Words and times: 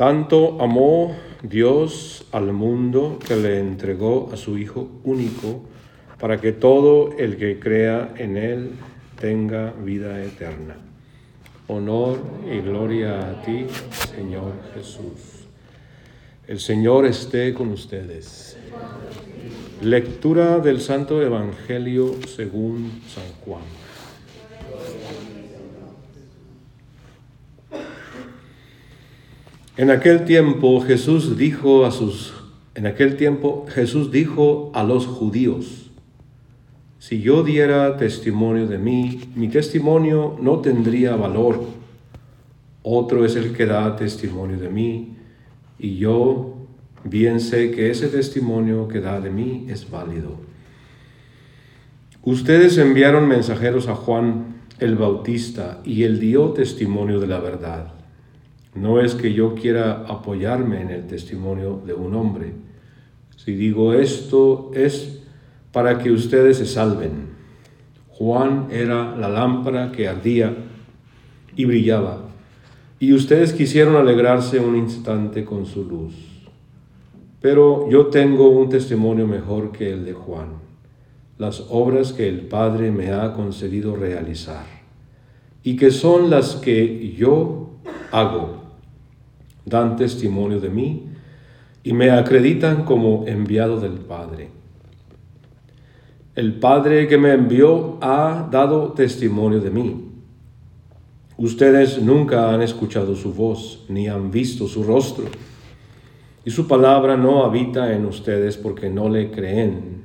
Tanto 0.00 0.56
amó 0.62 1.14
Dios 1.42 2.24
al 2.32 2.54
mundo 2.54 3.18
que 3.18 3.36
le 3.36 3.58
entregó 3.58 4.30
a 4.32 4.38
su 4.38 4.56
Hijo 4.56 4.88
único 5.04 5.60
para 6.18 6.40
que 6.40 6.52
todo 6.52 7.12
el 7.18 7.36
que 7.36 7.60
crea 7.60 8.14
en 8.16 8.38
Él 8.38 8.70
tenga 9.20 9.72
vida 9.72 10.24
eterna. 10.24 10.78
Honor 11.68 12.18
y 12.50 12.60
gloria 12.60 13.28
a 13.28 13.42
ti, 13.42 13.66
Señor 14.16 14.54
Jesús. 14.72 15.44
El 16.48 16.60
Señor 16.60 17.04
esté 17.04 17.52
con 17.52 17.68
ustedes. 17.68 18.56
Lectura 19.82 20.60
del 20.60 20.80
Santo 20.80 21.20
Evangelio 21.20 22.14
según 22.26 23.02
San 23.06 23.30
Juan. 23.44 23.79
En 29.80 29.90
aquel 29.90 30.26
tiempo 30.26 30.78
Jesús 30.82 31.38
dijo 31.38 31.86
a 31.86 31.90
sus 31.90 32.34
en 32.74 32.86
aquel 32.86 33.16
tiempo 33.16 33.64
Jesús 33.66 34.10
dijo 34.10 34.70
a 34.74 34.84
los 34.84 35.06
judíos: 35.06 35.90
Si 36.98 37.22
yo 37.22 37.42
diera 37.42 37.96
testimonio 37.96 38.66
de 38.66 38.76
mí, 38.76 39.20
mi 39.34 39.48
testimonio 39.48 40.36
no 40.38 40.58
tendría 40.58 41.16
valor. 41.16 41.62
Otro 42.82 43.24
es 43.24 43.36
el 43.36 43.54
que 43.54 43.64
da 43.64 43.96
testimonio 43.96 44.58
de 44.58 44.68
mí, 44.68 45.16
y 45.78 45.96
yo 45.96 46.56
bien 47.04 47.40
sé 47.40 47.70
que 47.70 47.90
ese 47.90 48.08
testimonio 48.08 48.86
que 48.86 49.00
da 49.00 49.18
de 49.18 49.30
mí 49.30 49.64
es 49.70 49.90
válido. 49.90 50.36
Ustedes 52.22 52.76
enviaron 52.76 53.26
mensajeros 53.26 53.88
a 53.88 53.94
Juan 53.94 54.60
el 54.78 54.96
Bautista 54.96 55.80
y 55.86 56.02
él 56.02 56.20
dio 56.20 56.50
testimonio 56.50 57.18
de 57.18 57.28
la 57.28 57.40
verdad. 57.40 57.99
No 58.74 59.00
es 59.00 59.14
que 59.14 59.32
yo 59.32 59.54
quiera 59.54 60.04
apoyarme 60.06 60.80
en 60.80 60.90
el 60.90 61.06
testimonio 61.06 61.82
de 61.84 61.94
un 61.94 62.14
hombre. 62.14 62.52
Si 63.36 63.54
digo 63.54 63.94
esto 63.94 64.70
es 64.74 65.22
para 65.72 65.98
que 65.98 66.10
ustedes 66.10 66.58
se 66.58 66.66
salven. 66.66 67.30
Juan 68.08 68.68
era 68.70 69.16
la 69.16 69.28
lámpara 69.28 69.92
que 69.92 70.08
ardía 70.08 70.54
y 71.56 71.64
brillaba, 71.64 72.28
y 72.98 73.14
ustedes 73.14 73.52
quisieron 73.52 73.96
alegrarse 73.96 74.60
un 74.60 74.76
instante 74.76 75.44
con 75.44 75.64
su 75.66 75.84
luz. 75.84 76.14
Pero 77.40 77.88
yo 77.88 78.08
tengo 78.08 78.50
un 78.50 78.68
testimonio 78.68 79.26
mejor 79.26 79.72
que 79.72 79.90
el 79.90 80.04
de 80.04 80.12
Juan, 80.12 80.48
las 81.38 81.64
obras 81.70 82.12
que 82.12 82.28
el 82.28 82.42
Padre 82.42 82.90
me 82.90 83.10
ha 83.10 83.32
concedido 83.32 83.96
realizar, 83.96 84.66
y 85.62 85.76
que 85.76 85.90
son 85.90 86.28
las 86.28 86.56
que 86.56 87.14
yo 87.16 87.70
hago 88.12 88.59
dan 89.64 89.96
testimonio 89.96 90.60
de 90.60 90.70
mí 90.70 91.06
y 91.82 91.92
me 91.92 92.10
acreditan 92.10 92.84
como 92.84 93.24
enviado 93.26 93.80
del 93.80 93.98
Padre. 93.98 94.50
El 96.34 96.54
Padre 96.54 97.08
que 97.08 97.18
me 97.18 97.32
envió 97.32 97.98
ha 98.00 98.48
dado 98.50 98.92
testimonio 98.92 99.60
de 99.60 99.70
mí. 99.70 100.06
Ustedes 101.36 102.00
nunca 102.00 102.52
han 102.52 102.62
escuchado 102.62 103.14
su 103.16 103.32
voz 103.32 103.84
ni 103.88 104.08
han 104.08 104.30
visto 104.30 104.68
su 104.68 104.84
rostro. 104.84 105.24
Y 106.44 106.50
su 106.50 106.66
palabra 106.66 107.16
no 107.16 107.44
habita 107.44 107.92
en 107.94 108.06
ustedes 108.06 108.56
porque 108.56 108.88
no 108.88 109.08
le 109.08 109.30
creen 109.30 110.02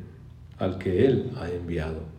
al 0.57 0.77
que 0.77 1.05
Él 1.05 1.31
ha 1.37 1.49
enviado. 1.49 2.14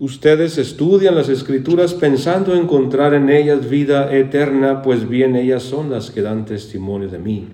Ustedes 0.00 0.58
estudian 0.58 1.16
las 1.16 1.28
escrituras 1.28 1.92
pensando 1.92 2.54
encontrar 2.54 3.14
en 3.14 3.28
ellas 3.28 3.68
vida 3.68 4.14
eterna, 4.14 4.80
pues 4.80 5.08
bien 5.08 5.34
ellas 5.34 5.64
son 5.64 5.90
las 5.90 6.12
que 6.12 6.22
dan 6.22 6.44
testimonio 6.44 7.08
de 7.08 7.18
mí. 7.18 7.48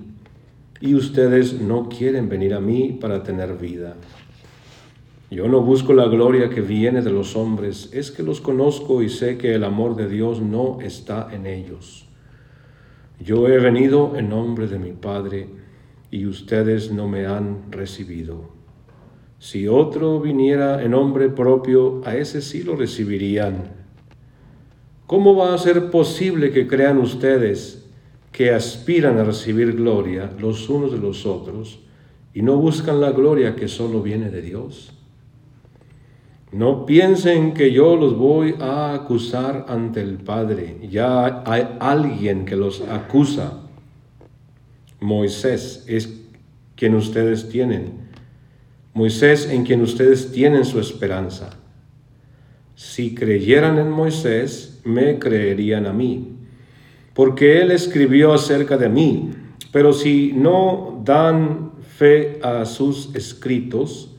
Y 0.78 0.94
ustedes 0.94 1.58
no 1.58 1.88
quieren 1.88 2.28
venir 2.28 2.52
a 2.52 2.60
mí 2.60 2.98
para 3.00 3.22
tener 3.22 3.56
vida. 3.56 3.96
Yo 5.30 5.48
no 5.48 5.62
busco 5.62 5.94
la 5.94 6.06
gloria 6.06 6.50
que 6.50 6.60
viene 6.60 7.00
de 7.00 7.10
los 7.10 7.34
hombres, 7.34 7.88
es 7.94 8.10
que 8.10 8.22
los 8.22 8.42
conozco 8.42 9.02
y 9.02 9.08
sé 9.08 9.38
que 9.38 9.54
el 9.54 9.64
amor 9.64 9.96
de 9.96 10.06
Dios 10.06 10.42
no 10.42 10.82
está 10.82 11.30
en 11.32 11.46
ellos. 11.46 12.06
Yo 13.18 13.48
he 13.48 13.58
venido 13.58 14.16
en 14.16 14.28
nombre 14.28 14.66
de 14.66 14.78
mi 14.78 14.92
Padre 14.92 15.48
y 16.10 16.26
ustedes 16.26 16.92
no 16.92 17.08
me 17.08 17.24
han 17.24 17.72
recibido. 17.72 18.53
Si 19.44 19.68
otro 19.68 20.20
viniera 20.20 20.82
en 20.82 20.92
nombre 20.92 21.28
propio, 21.28 22.00
a 22.06 22.16
ese 22.16 22.40
sí 22.40 22.62
lo 22.62 22.76
recibirían. 22.76 23.64
¿Cómo 25.06 25.36
va 25.36 25.52
a 25.52 25.58
ser 25.58 25.90
posible 25.90 26.50
que 26.50 26.66
crean 26.66 26.96
ustedes 26.96 27.84
que 28.32 28.54
aspiran 28.54 29.18
a 29.18 29.24
recibir 29.24 29.76
gloria 29.76 30.32
los 30.38 30.70
unos 30.70 30.92
de 30.92 30.98
los 30.98 31.26
otros 31.26 31.80
y 32.32 32.40
no 32.40 32.56
buscan 32.56 33.02
la 33.02 33.10
gloria 33.10 33.54
que 33.54 33.68
solo 33.68 34.00
viene 34.00 34.30
de 34.30 34.40
Dios? 34.40 34.94
No 36.50 36.86
piensen 36.86 37.52
que 37.52 37.70
yo 37.70 37.96
los 37.96 38.16
voy 38.16 38.54
a 38.60 38.94
acusar 38.94 39.66
ante 39.68 40.00
el 40.00 40.16
Padre. 40.16 40.88
Ya 40.90 41.42
hay 41.44 41.76
alguien 41.80 42.46
que 42.46 42.56
los 42.56 42.80
acusa. 42.80 43.60
Moisés 45.00 45.84
es 45.86 46.18
quien 46.76 46.94
ustedes 46.94 47.50
tienen 47.50 48.03
Moisés 48.94 49.48
en 49.50 49.64
quien 49.64 49.82
ustedes 49.82 50.30
tienen 50.30 50.64
su 50.64 50.78
esperanza. 50.78 51.50
Si 52.76 53.12
creyeran 53.12 53.76
en 53.78 53.90
Moisés, 53.90 54.80
me 54.84 55.18
creerían 55.18 55.86
a 55.86 55.92
mí, 55.92 56.36
porque 57.12 57.60
él 57.60 57.72
escribió 57.72 58.32
acerca 58.32 58.76
de 58.76 58.88
mí. 58.88 59.32
Pero 59.72 59.92
si 59.92 60.32
no 60.32 61.02
dan 61.04 61.72
fe 61.96 62.38
a 62.40 62.64
sus 62.64 63.12
escritos, 63.16 64.14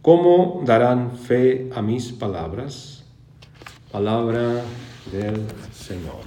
¿cómo 0.00 0.62
darán 0.64 1.18
fe 1.18 1.68
a 1.74 1.82
mis 1.82 2.10
palabras? 2.10 3.04
Palabra 3.92 4.62
del 5.12 5.42
Señor. 5.72 6.24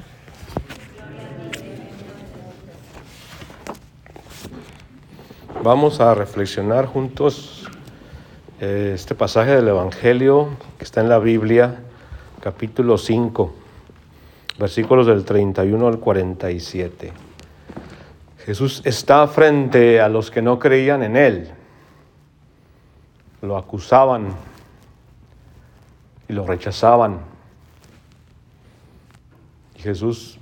Vamos 5.64 6.00
a 6.00 6.14
reflexionar 6.14 6.86
juntos 6.86 7.69
este 8.60 9.16
pasaje 9.16 9.52
del 9.52 9.70
Evangelio 9.70 10.50
que 10.78 10.84
está 10.84 11.00
en 11.00 11.08
la 11.08 11.20
Biblia, 11.20 11.80
capítulo 12.42 12.98
5, 12.98 13.54
versículos 14.60 15.08
del 15.08 15.24
31 15.24 15.88
al 15.88 16.00
47. 16.00 17.14
Jesús 18.40 18.82
está 18.84 19.26
frente 19.28 20.02
a 20.02 20.10
los 20.10 20.30
que 20.30 20.42
no 20.42 20.60
creían 20.60 21.04
en 21.04 21.16
Él, 21.16 21.52
lo 23.42 23.56
acusaban 23.56 24.34
y 26.28 26.34
lo 26.34 26.46
rechazaban. 26.46 27.20
Jesús 29.78 30.38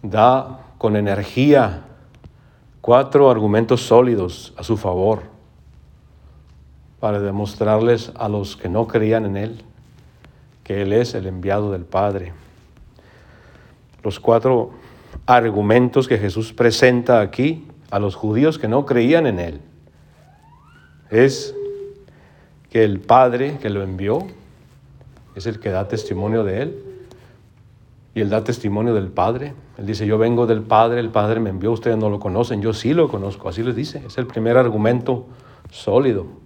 da 0.00 0.60
con 0.78 0.96
energía 0.96 1.82
cuatro 2.80 3.30
argumentos 3.30 3.82
sólidos 3.82 4.54
a 4.56 4.62
su 4.62 4.78
favor 4.78 5.31
para 7.02 7.18
demostrarles 7.18 8.12
a 8.14 8.28
los 8.28 8.56
que 8.56 8.68
no 8.68 8.86
creían 8.86 9.26
en 9.26 9.36
Él 9.36 9.64
que 10.62 10.82
Él 10.82 10.92
es 10.92 11.16
el 11.16 11.26
enviado 11.26 11.72
del 11.72 11.84
Padre. 11.84 12.32
Los 14.04 14.20
cuatro 14.20 14.70
argumentos 15.26 16.06
que 16.06 16.16
Jesús 16.16 16.52
presenta 16.52 17.20
aquí 17.20 17.66
a 17.90 17.98
los 17.98 18.14
judíos 18.14 18.56
que 18.56 18.68
no 18.68 18.86
creían 18.86 19.26
en 19.26 19.40
Él 19.40 19.60
es 21.10 21.56
que 22.70 22.84
el 22.84 23.00
Padre 23.00 23.58
que 23.60 23.68
lo 23.68 23.82
envió 23.82 24.24
es 25.34 25.46
el 25.46 25.58
que 25.58 25.70
da 25.70 25.88
testimonio 25.88 26.44
de 26.44 26.62
Él 26.62 26.84
y 28.14 28.20
Él 28.20 28.30
da 28.30 28.44
testimonio 28.44 28.94
del 28.94 29.08
Padre. 29.08 29.54
Él 29.76 29.86
dice, 29.86 30.06
yo 30.06 30.18
vengo 30.18 30.46
del 30.46 30.62
Padre, 30.62 31.00
el 31.00 31.10
Padre 31.10 31.40
me 31.40 31.50
envió, 31.50 31.72
ustedes 31.72 31.96
no 31.96 32.10
lo 32.10 32.20
conocen, 32.20 32.62
yo 32.62 32.72
sí 32.72 32.94
lo 32.94 33.08
conozco, 33.08 33.48
así 33.48 33.64
les 33.64 33.74
dice. 33.74 34.04
Es 34.06 34.18
el 34.18 34.28
primer 34.28 34.56
argumento 34.56 35.26
sólido. 35.68 36.41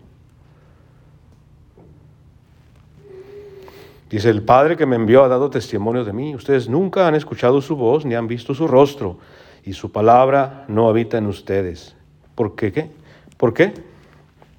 Dice, 4.08 4.30
el 4.30 4.42
Padre 4.42 4.76
que 4.76 4.86
me 4.86 4.96
envió 4.96 5.24
ha 5.24 5.28
dado 5.28 5.50
testimonio 5.50 6.04
de 6.04 6.12
mí. 6.12 6.34
Ustedes 6.34 6.68
nunca 6.68 7.08
han 7.08 7.14
escuchado 7.14 7.60
su 7.60 7.76
voz 7.76 8.04
ni 8.04 8.14
han 8.14 8.28
visto 8.28 8.54
su 8.54 8.68
rostro 8.68 9.18
y 9.64 9.72
su 9.72 9.90
palabra 9.90 10.64
no 10.68 10.88
habita 10.88 11.18
en 11.18 11.26
ustedes. 11.26 11.96
¿Por 12.36 12.54
qué? 12.54 12.72
qué? 12.72 12.90
¿Por 13.36 13.52
qué? 13.52 13.74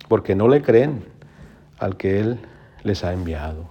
Porque 0.09 0.35
no 0.35 0.49
le 0.49 0.61
creen 0.61 1.05
al 1.79 1.95
que 1.95 2.19
Él 2.19 2.39
les 2.83 3.03
ha 3.05 3.13
enviado. 3.13 3.65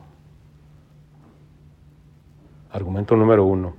Argumento 2.71 3.17
número 3.17 3.45
uno. 3.45 3.75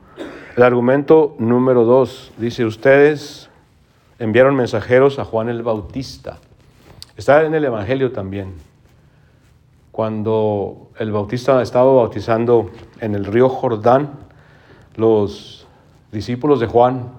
El 0.56 0.64
argumento 0.64 1.36
número 1.40 1.84
dos 1.84 2.32
dice, 2.38 2.66
ustedes 2.66 3.50
enviaron 4.20 4.56
mensajeros 4.56 5.18
a 5.18 5.26
Juan 5.26 5.50
el 5.50 5.64
Bautista. 5.64 6.40
Está 7.16 7.44
en 7.44 7.56
el 7.56 7.66
Evangelio 7.66 8.12
también 8.12 8.67
cuando 9.98 10.92
el 11.00 11.12
bautista 11.12 11.60
estaba 11.60 11.92
bautizando 11.92 12.70
en 13.02 13.16
el 13.16 13.26
río 13.26 13.50
Jordán, 13.50 14.12
los 14.96 15.66
discípulos 16.12 16.60
de 16.60 16.68
Juan 16.68 17.14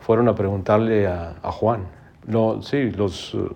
fueron 0.00 0.26
a 0.26 0.34
preguntarle 0.34 1.06
a, 1.06 1.34
Juan. 1.42 1.88
No, 2.26 2.62
sí, 2.62 2.90
los, 2.90 3.34
eh, 3.34 3.50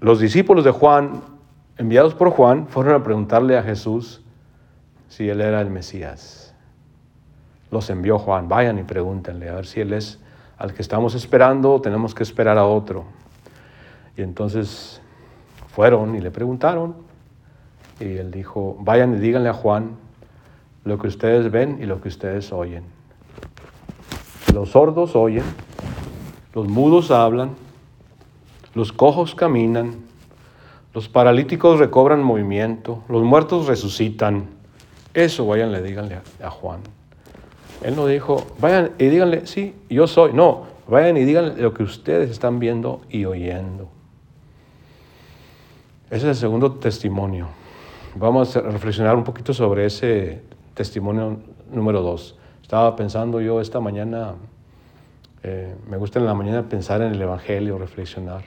los 0.00 0.20
discípulos 0.20 0.64
de 0.64 0.70
Juan, 0.70 1.22
enviados 1.78 2.14
por 2.14 2.28
Juan, 2.28 2.66
fueron 2.68 2.94
a 2.94 3.02
preguntarle 3.02 3.56
a 3.56 3.62
Jesús 3.62 4.20
si 5.08 5.30
él 5.30 5.40
era 5.40 5.62
el 5.62 5.70
Mesías. 5.70 6.54
Los 7.70 7.88
envió 7.88 8.18
Juan, 8.18 8.50
vayan 8.50 8.78
y 8.78 8.82
pregúntenle 8.82 9.48
a 9.48 9.54
ver 9.54 9.64
si 9.64 9.80
él 9.80 9.94
es 9.94 10.20
al 10.58 10.74
que 10.74 10.82
estamos 10.82 11.14
esperando 11.14 11.72
o 11.72 11.80
tenemos 11.80 12.14
que 12.14 12.22
esperar 12.22 12.58
a 12.58 12.66
otro. 12.66 13.06
Y 14.14 14.20
entonces 14.20 15.00
fueron 15.76 16.16
y 16.16 16.22
le 16.22 16.30
preguntaron 16.30 16.94
y 18.00 18.04
él 18.04 18.30
dijo, 18.30 18.78
vayan 18.80 19.14
y 19.14 19.18
díganle 19.18 19.50
a 19.50 19.52
Juan 19.52 19.90
lo 20.84 20.98
que 20.98 21.06
ustedes 21.06 21.50
ven 21.50 21.76
y 21.82 21.84
lo 21.84 22.00
que 22.00 22.08
ustedes 22.08 22.50
oyen. 22.50 22.84
Los 24.54 24.70
sordos 24.70 25.14
oyen, 25.14 25.44
los 26.54 26.66
mudos 26.66 27.10
hablan, 27.10 27.50
los 28.72 28.90
cojos 28.90 29.34
caminan, 29.34 29.96
los 30.94 31.10
paralíticos 31.10 31.78
recobran 31.78 32.22
movimiento, 32.22 33.02
los 33.10 33.22
muertos 33.22 33.66
resucitan. 33.66 34.46
Eso 35.12 35.46
vayan 35.46 35.72
y 35.72 35.80
díganle 35.80 36.20
a, 36.42 36.48
Juan. 36.48 36.80
Él 37.82 37.96
no 37.96 38.06
dijo, 38.06 38.46
vayan 38.60 38.92
y 38.98 39.08
díganle, 39.08 39.46
sí, 39.46 39.74
yo 39.90 40.06
soy. 40.06 40.32
No, 40.32 40.68
vayan 40.88 41.18
y 41.18 41.24
díganle 41.24 41.60
lo 41.60 41.74
que 41.74 41.82
ustedes 41.82 42.30
están 42.30 42.60
viendo 42.60 43.02
y 43.10 43.26
oyendo. 43.26 43.90
Ese 46.08 46.18
es 46.18 46.24
el 46.24 46.36
segundo 46.36 46.74
testimonio. 46.74 47.48
Vamos 48.14 48.56
a 48.56 48.60
reflexionar 48.60 49.16
un 49.16 49.24
poquito 49.24 49.52
sobre 49.52 49.86
ese 49.86 50.40
testimonio 50.72 51.38
número 51.72 52.00
dos. 52.00 52.38
Estaba 52.62 52.94
pensando 52.94 53.40
yo 53.40 53.60
esta 53.60 53.80
mañana, 53.80 54.34
eh, 55.42 55.74
me 55.88 55.96
gusta 55.96 56.20
en 56.20 56.26
la 56.26 56.34
mañana 56.34 56.68
pensar 56.68 57.02
en 57.02 57.12
el 57.12 57.20
Evangelio, 57.20 57.76
reflexionar. 57.76 58.44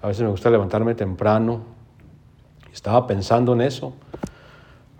A 0.00 0.06
veces 0.06 0.22
me 0.22 0.30
gusta 0.30 0.48
levantarme 0.48 0.94
temprano. 0.94 1.64
Estaba 2.72 3.06
pensando 3.06 3.52
en 3.52 3.60
eso. 3.60 3.92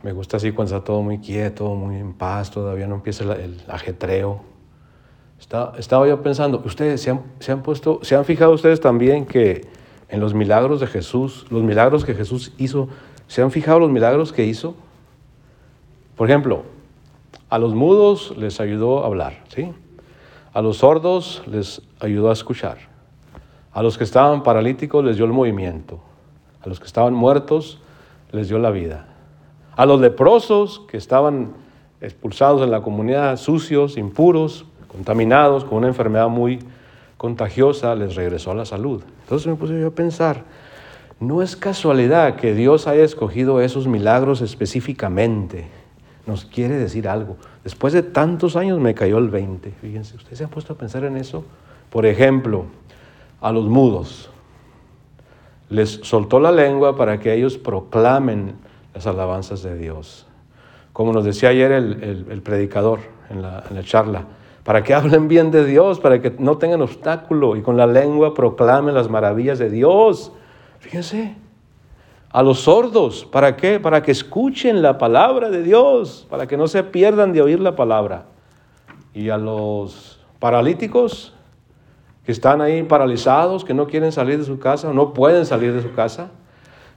Me 0.03 0.13
gusta 0.13 0.37
así 0.37 0.53
cuando 0.53 0.75
está 0.77 0.85
todo 0.85 1.01
muy 1.01 1.19
quieto, 1.19 1.75
muy 1.75 1.97
en 1.97 2.13
paz, 2.13 2.51
todavía 2.51 2.87
no 2.87 2.97
empieza 2.97 3.25
el, 3.25 3.63
ajetreo. 3.69 4.43
estaba 5.79 6.07
yo 6.07 6.23
pensando, 6.23 6.61
ustedes 6.63 7.01
se 7.01 7.13
han, 7.13 7.23
se 7.39 7.53
han 7.53 7.63
puesto, 7.63 8.01
se 8.03 8.17
han 8.17 8.27
fijado 8.27 8.53
ustedes 8.53 8.83
también 8.83 9.25
que 9.25 9.76
en 10.09 10.21
los 10.21 10.35
milagros 10.35 10.81
de 10.81 10.87
Jesús, 10.87 11.47
los 11.51 11.63
milagros 11.63 12.05
que 12.05 12.15
Jesús 12.15 12.53
hizo, 12.59 12.89
¿se 13.27 13.43
han 13.43 13.51
fijado 13.51 13.81
los 13.81 13.91
milagros 13.91 14.33
que 14.33 14.45
hizo? 14.45 14.75
Por 16.17 16.31
ejemplo, 16.31 16.63
a 17.49 17.59
los 17.59 17.75
mudos 17.75 18.35
les 18.37 18.61
ayudó 18.61 19.03
a 19.05 19.07
hablar, 19.07 19.45
¿sí? 19.49 19.73
A 20.53 20.63
los 20.63 20.79
sordos 20.79 21.43
les 21.47 21.83
ayudó 22.01 22.31
a 22.31 22.33
escuchar. 22.33 22.79
A 23.73 23.83
los 23.83 23.99
que 23.99 24.05
estaban 24.05 24.43
paralíticos 24.43 25.05
les 25.05 25.17
dio 25.17 25.27
el 25.27 25.33
movimiento. 25.33 26.01
A 26.63 26.69
los 26.69 26.81
que 26.81 26.87
estaban 26.87 27.13
muertos 27.13 27.79
les 28.33 28.49
dio 28.49 28.59
la 28.59 28.71
vida. 28.71 29.07
A 29.77 29.85
los 29.85 30.01
leprosos 30.01 30.81
que 30.89 30.97
estaban 30.97 31.53
expulsados 32.01 32.63
en 32.63 32.71
la 32.71 32.81
comunidad, 32.81 33.37
sucios, 33.37 33.97
impuros, 33.99 34.65
contaminados, 34.89 35.65
con 35.65 35.79
una 35.79 35.89
enfermedad 35.89 36.29
muy 36.29 36.59
contagiosa, 37.17 37.95
les 37.95 38.15
regresó 38.15 38.51
a 38.51 38.55
la 38.55 38.65
salud. 38.65 39.03
Entonces 39.23 39.47
me 39.47 39.55
puse 39.55 39.79
yo 39.81 39.89
a 39.89 39.91
pensar, 39.91 40.45
no 41.19 41.43
es 41.43 41.57
casualidad 41.57 42.37
que 42.37 42.55
Dios 42.55 42.87
haya 42.87 43.05
escogido 43.05 43.61
esos 43.61 43.87
milagros 43.87 44.43
específicamente. 44.43 45.67
Nos 46.27 46.45
quiere 46.45 46.77
decir 46.77 47.09
algo. 47.09 47.37
Después 47.65 47.93
de 47.93 48.03
tantos 48.03 48.57
años 48.57 48.81
me 48.81 48.95
cayó 48.95 49.19
el 49.19 49.31
20. 49.31 49.71
Fíjense, 49.81 50.17
¿ustedes 50.17 50.39
se 50.39 50.45
han 50.45 50.51
puesto 50.51 50.75
a 50.75 50.77
pensar 50.77 51.05
en 51.05 51.17
eso? 51.17 51.45
Por 51.91 52.05
ejemplo, 52.05 52.67
a 53.41 53.53
los 53.53 53.65
mudos. 53.67 54.31
Les 55.69 56.01
soltó 56.03 56.39
la 56.39 56.53
lengua 56.53 56.97
para 56.97 57.19
que 57.19 57.33
ellos 57.33 57.57
proclamen 57.57 58.55
las 58.95 59.07
alabanzas 59.07 59.63
de 59.63 59.77
Dios. 59.79 60.27
Como 60.93 61.13
nos 61.13 61.25
decía 61.25 61.51
ayer 61.51 61.73
el, 61.73 62.43
predicador 62.43 63.01
en 63.31 63.43
la, 63.43 63.65
en 63.69 63.77
la 63.77 63.83
charla, 63.83 64.27
para 64.67 64.83
que 64.83 64.95
hablen 64.95 65.29
bien 65.29 65.53
de 65.53 65.65
Dios, 65.65 66.01
para 66.01 66.21
que 66.21 66.35
no 66.41 66.59
tengan 66.59 66.83
obstáculo 66.83 67.55
y 67.55 67.63
con 67.63 67.77
la 67.77 67.87
lengua 67.87 68.35
proclamen 68.35 68.97
las 68.97 69.09
maravillas 69.09 69.61
de 69.61 69.71
Dios. 69.71 70.33
Fíjense, 70.81 71.37
a 72.33 72.43
los 72.43 72.59
sordos, 72.63 73.25
¿para 73.31 73.55
qué? 73.55 73.79
Para 73.79 74.03
que 74.03 74.11
escuchen 74.11 74.83
la 74.83 74.99
palabra 74.99 75.51
de 75.51 75.63
Dios, 75.63 76.27
para 76.29 76.49
que 76.49 76.57
no 76.57 76.67
se 76.67 76.83
pierdan 76.83 77.33
de 77.33 77.43
oír 77.43 77.61
la 77.61 77.77
palabra. 77.77 78.25
Y 79.15 79.29
a 79.29 79.39
los 79.39 80.19
paralíticos 80.41 81.33
que 82.25 82.33
están 82.33 82.61
ahí 82.61 82.83
paralizados, 82.83 83.65
que 83.65 83.73
no 83.73 83.87
quieren 83.87 84.11
salir 84.11 84.37
de 84.37 84.45
su 84.45 84.59
casa, 84.59 84.93
no 84.93 85.15
pueden 85.15 85.47
salir 85.47 85.75
de 85.75 85.83
su 85.83 85.95
casa, 85.95 86.31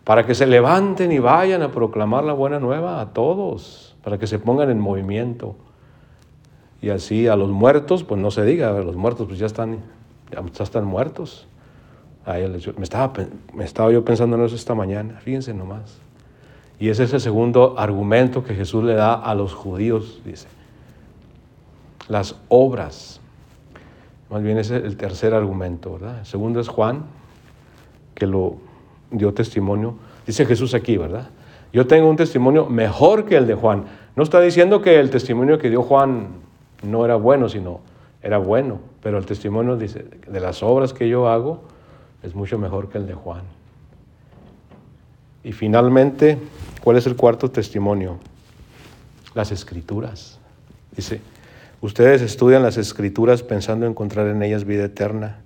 para 0.05 0.25
que 0.25 0.33
se 0.33 0.47
levanten 0.47 1.11
y 1.11 1.19
vayan 1.19 1.61
a 1.61 1.69
proclamar 1.69 2.23
la 2.23 2.33
buena 2.33 2.59
nueva 2.59 2.99
a 2.99 3.13
todos, 3.13 3.95
para 4.03 4.17
que 4.17 4.25
se 4.25 4.39
pongan 4.39 4.71
en 4.71 4.79
movimiento. 4.79 5.55
Y 6.81 6.89
así 6.89 7.27
a 7.27 7.35
los 7.35 7.49
muertos, 7.49 8.03
pues 8.03 8.21
no 8.21 8.31
se 8.31 8.45
diga, 8.45 8.71
los 8.71 8.95
muertos 8.95 9.27
pues 9.27 9.39
ya 9.39 9.45
están, 9.45 9.79
ya 10.31 10.63
están 10.63 10.85
muertos. 10.85 11.47
me, 12.25 12.83
estaba, 12.83 13.13
me 13.53 13.65
estaba 13.65 13.91
yo 13.91 14.05
pensando 14.05 14.37
en 14.37 14.43
eso 14.43 14.55
esta 14.55 14.75
mañana, 14.75 15.19
fíjense 15.19 15.53
nomás. 15.53 15.99
Y 16.79 16.89
ese 16.89 17.03
es 17.03 17.13
el 17.13 17.19
segundo 17.19 17.75
argumento 17.77 18.43
que 18.43 18.55
Jesús 18.55 18.85
le 18.85 18.93
da 18.93 19.13
a 19.13 19.35
los 19.35 19.53
judíos, 19.53 20.21
dice. 20.23 20.47
Las 22.07 22.37
obras. 22.47 23.19
Más 24.29 24.41
bien 24.41 24.57
ese 24.57 24.77
es 24.77 24.83
el 24.85 24.95
tercer 24.95 25.33
argumento, 25.33 25.93
¿verdad? 25.93 26.19
El 26.19 26.25
segundo 26.25 26.61
es 26.61 26.69
Juan, 26.69 27.03
que 28.15 28.25
lo 28.25 28.57
dio 29.11 29.33
testimonio. 29.33 29.95
Dice 30.25 30.45
Jesús 30.45 30.73
aquí, 30.73 30.95
¿verdad? 30.95 31.29
Yo 31.73 31.85
tengo 31.85 32.09
un 32.09 32.15
testimonio 32.15 32.67
mejor 32.67 33.25
que 33.25 33.35
el 33.35 33.45
de 33.45 33.55
Juan. 33.55 33.85
No 34.15 34.23
está 34.23 34.39
diciendo 34.39 34.81
que 34.81 34.99
el 34.99 35.09
testimonio 35.09 35.57
que 35.57 35.69
dio 35.69 35.83
Juan 35.83 36.27
no 36.83 37.05
era 37.05 37.15
bueno, 37.15 37.49
sino 37.49 37.81
era 38.21 38.37
bueno, 38.37 38.79
pero 39.01 39.17
el 39.17 39.25
testimonio 39.25 39.77
dice, 39.77 40.05
de 40.27 40.39
las 40.39 40.61
obras 40.63 40.93
que 40.93 41.07
yo 41.07 41.29
hago 41.29 41.63
es 42.23 42.35
mucho 42.35 42.57
mejor 42.57 42.89
que 42.89 42.97
el 42.97 43.07
de 43.07 43.13
Juan. 43.13 43.43
Y 45.43 45.53
finalmente, 45.53 46.37
¿cuál 46.83 46.97
es 46.97 47.07
el 47.07 47.15
cuarto 47.15 47.49
testimonio? 47.49 48.19
Las 49.33 49.51
escrituras. 49.51 50.39
Dice, 50.95 51.21
ustedes 51.79 52.21
estudian 52.21 52.61
las 52.61 52.77
escrituras 52.77 53.41
pensando 53.41 53.85
encontrar 53.85 54.27
en 54.27 54.43
ellas 54.43 54.65
vida 54.65 54.85
eterna. 54.85 55.39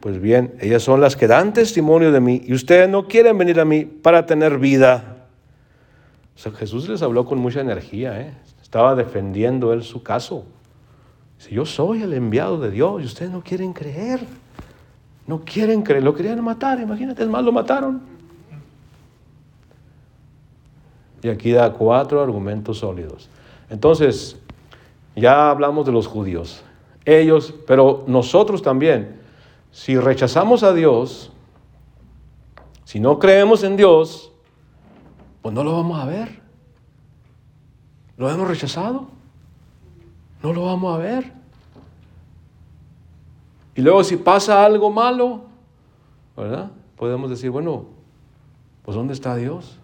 Pues 0.00 0.20
bien, 0.20 0.54
ellas 0.60 0.82
son 0.82 1.00
las 1.00 1.16
que 1.16 1.28
dan 1.28 1.52
testimonio 1.52 2.12
de 2.12 2.20
mí 2.20 2.42
y 2.44 2.52
ustedes 2.52 2.88
no 2.88 3.06
quieren 3.06 3.38
venir 3.38 3.60
a 3.60 3.64
mí 3.64 3.84
para 3.84 4.26
tener 4.26 4.58
vida. 4.58 5.12
Jesús 6.58 6.88
les 6.88 7.02
habló 7.02 7.24
con 7.24 7.38
mucha 7.38 7.60
energía, 7.60 8.20
¿eh? 8.20 8.34
estaba 8.60 8.96
defendiendo 8.96 9.72
él 9.72 9.82
su 9.84 10.02
caso. 10.02 10.44
Si 11.42 11.56
yo 11.56 11.66
soy 11.66 12.04
el 12.04 12.12
enviado 12.12 12.56
de 12.60 12.70
Dios 12.70 13.02
y 13.02 13.04
ustedes 13.04 13.32
no 13.32 13.42
quieren 13.42 13.72
creer, 13.72 14.24
no 15.26 15.40
quieren 15.40 15.82
creer, 15.82 16.04
lo 16.04 16.14
querían 16.14 16.40
matar, 16.44 16.78
imagínate, 16.78 17.24
es 17.24 17.28
más, 17.28 17.42
lo 17.42 17.50
mataron. 17.50 18.00
Y 21.20 21.28
aquí 21.28 21.50
da 21.50 21.72
cuatro 21.72 22.22
argumentos 22.22 22.78
sólidos. 22.78 23.28
Entonces, 23.68 24.36
ya 25.16 25.50
hablamos 25.50 25.84
de 25.84 25.90
los 25.90 26.06
judíos. 26.06 26.62
Ellos, 27.04 27.52
pero 27.66 28.04
nosotros 28.06 28.62
también, 28.62 29.20
si 29.72 29.98
rechazamos 29.98 30.62
a 30.62 30.72
Dios, 30.72 31.32
si 32.84 33.00
no 33.00 33.18
creemos 33.18 33.64
en 33.64 33.76
Dios, 33.76 34.30
pues 35.42 35.52
no 35.52 35.64
lo 35.64 35.72
vamos 35.72 35.98
a 35.98 36.04
ver. 36.04 36.40
Lo 38.16 38.30
hemos 38.30 38.46
rechazado 38.46 39.08
no 40.42 40.52
lo 40.52 40.64
vamos 40.64 40.94
a 40.94 40.98
ver. 40.98 41.32
Y 43.74 43.80
luego 43.80 44.04
si 44.04 44.16
pasa 44.16 44.64
algo 44.64 44.90
malo, 44.90 45.42
¿verdad? 46.36 46.70
Podemos 46.96 47.30
decir, 47.30 47.50
bueno, 47.50 47.86
pues 48.84 48.96
¿dónde 48.96 49.14
está 49.14 49.34
Dios? 49.36 49.78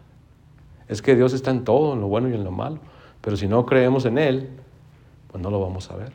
Es 0.89 1.01
que 1.01 1.15
Dios 1.15 1.33
está 1.33 1.51
en 1.51 1.65
todo, 1.65 1.95
en 1.95 2.01
lo 2.01 2.09
bueno 2.09 2.29
y 2.29 2.35
en 2.35 2.45
lo 2.45 2.51
malo. 2.51 2.79
Pero 3.21 3.37
si 3.37 3.47
no 3.47 3.65
creemos 3.67 4.05
en 4.05 4.19
Él, 4.19 4.49
pues 5.31 5.43
no 5.43 5.51
lo 5.51 5.61
vamos 5.61 5.91
a 5.91 5.97
ver. 5.97 6.13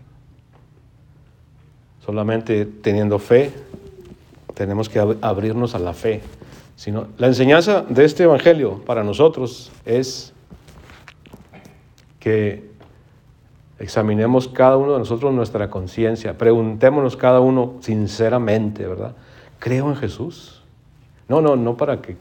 Solamente 2.05 2.65
teniendo 2.65 3.17
fe, 3.19 3.53
tenemos 4.53 4.89
que 4.89 4.99
abrirnos 5.21 5.73
a 5.75 5.79
la 5.79 5.93
fe. 5.93 6.21
Sino, 6.75 7.07
la 7.17 7.27
enseñanza 7.27 7.81
de 7.81 8.03
este 8.03 8.23
Evangelio 8.23 8.81
para 8.85 9.03
nosotros 9.03 9.71
es 9.85 10.33
que 12.19 12.72
Examinemos 13.79 14.47
cada 14.47 14.77
uno 14.77 14.93
de 14.93 14.99
nosotros 14.99 15.33
nuestra 15.33 15.69
conciencia, 15.69 16.37
preguntémonos 16.37 17.17
cada 17.17 17.39
uno 17.39 17.75
sinceramente, 17.79 18.87
¿verdad? 18.87 19.15
¿Creo 19.59 19.89
en 19.89 19.95
Jesús? 19.95 20.63
No, 21.27 21.41
no, 21.41 21.55
no 21.55 21.75
para 21.75 22.01
que, 22.01 22.17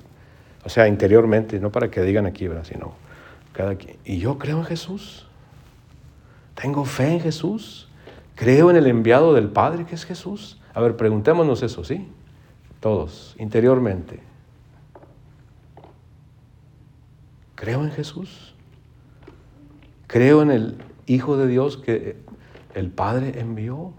o 0.64 0.68
sea, 0.68 0.88
interiormente, 0.88 1.61
no 1.61 1.71
para 1.71 1.90
que 1.90 2.02
digan 2.02 2.26
aquí, 2.26 2.49
¿verdad? 2.49 2.64
Sino 2.64 2.94
cada 3.52 3.75
quien. 3.75 3.97
¿Y 4.04 4.18
yo 4.18 4.38
creo 4.38 4.59
en 4.59 4.64
Jesús? 4.64 5.26
¿Tengo 6.54 6.85
fe 6.85 7.12
en 7.12 7.21
Jesús? 7.21 7.88
¿Creo 8.35 8.71
en 8.71 8.76
el 8.76 8.87
enviado 8.87 9.35
del 9.35 9.49
Padre 9.49 9.85
que 9.85 9.94
es 9.94 10.04
Jesús? 10.04 10.59
A 10.75 10.80
ver, 10.80 10.97
preguntémonos 10.97 11.62
eso, 11.62 11.85
¿sí? 11.85 12.09
Todos, 12.80 13.37
interiormente. 13.38 14.21
¿Creo 17.54 17.85
en 17.85 17.90
Jesús? 17.92 18.54
¿Creo 20.06 20.42
en 20.42 20.50
el 20.50 20.76
Hijo 21.06 21.37
de 21.37 21.47
Dios 21.47 21.76
que 21.76 22.16
el 22.75 22.90
Padre 22.90 23.40
envió? 23.40 23.92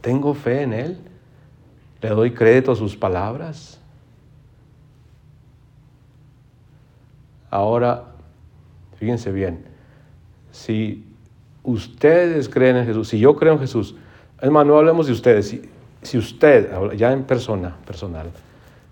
¿Tengo 0.00 0.34
fe 0.34 0.62
en 0.62 0.72
Él? 0.72 0.98
¿Le 2.00 2.08
doy 2.10 2.32
crédito 2.32 2.72
a 2.72 2.76
sus 2.76 2.96
palabras? 2.96 3.80
Ahora, 7.50 8.04
fíjense 8.96 9.32
bien, 9.32 9.64
si 10.52 11.04
ustedes 11.64 12.48
creen 12.48 12.76
en 12.76 12.86
Jesús, 12.86 13.08
si 13.08 13.18
yo 13.18 13.34
creo 13.36 13.54
en 13.54 13.58
Jesús, 13.58 13.96
es 14.40 14.50
más, 14.50 14.64
no 14.64 14.78
hablemos 14.78 15.06
de 15.06 15.12
ustedes, 15.12 15.48
si, 15.48 15.62
si 16.02 16.16
usted, 16.16 16.70
ya 16.96 17.12
en 17.12 17.24
persona, 17.24 17.76
personal, 17.84 18.30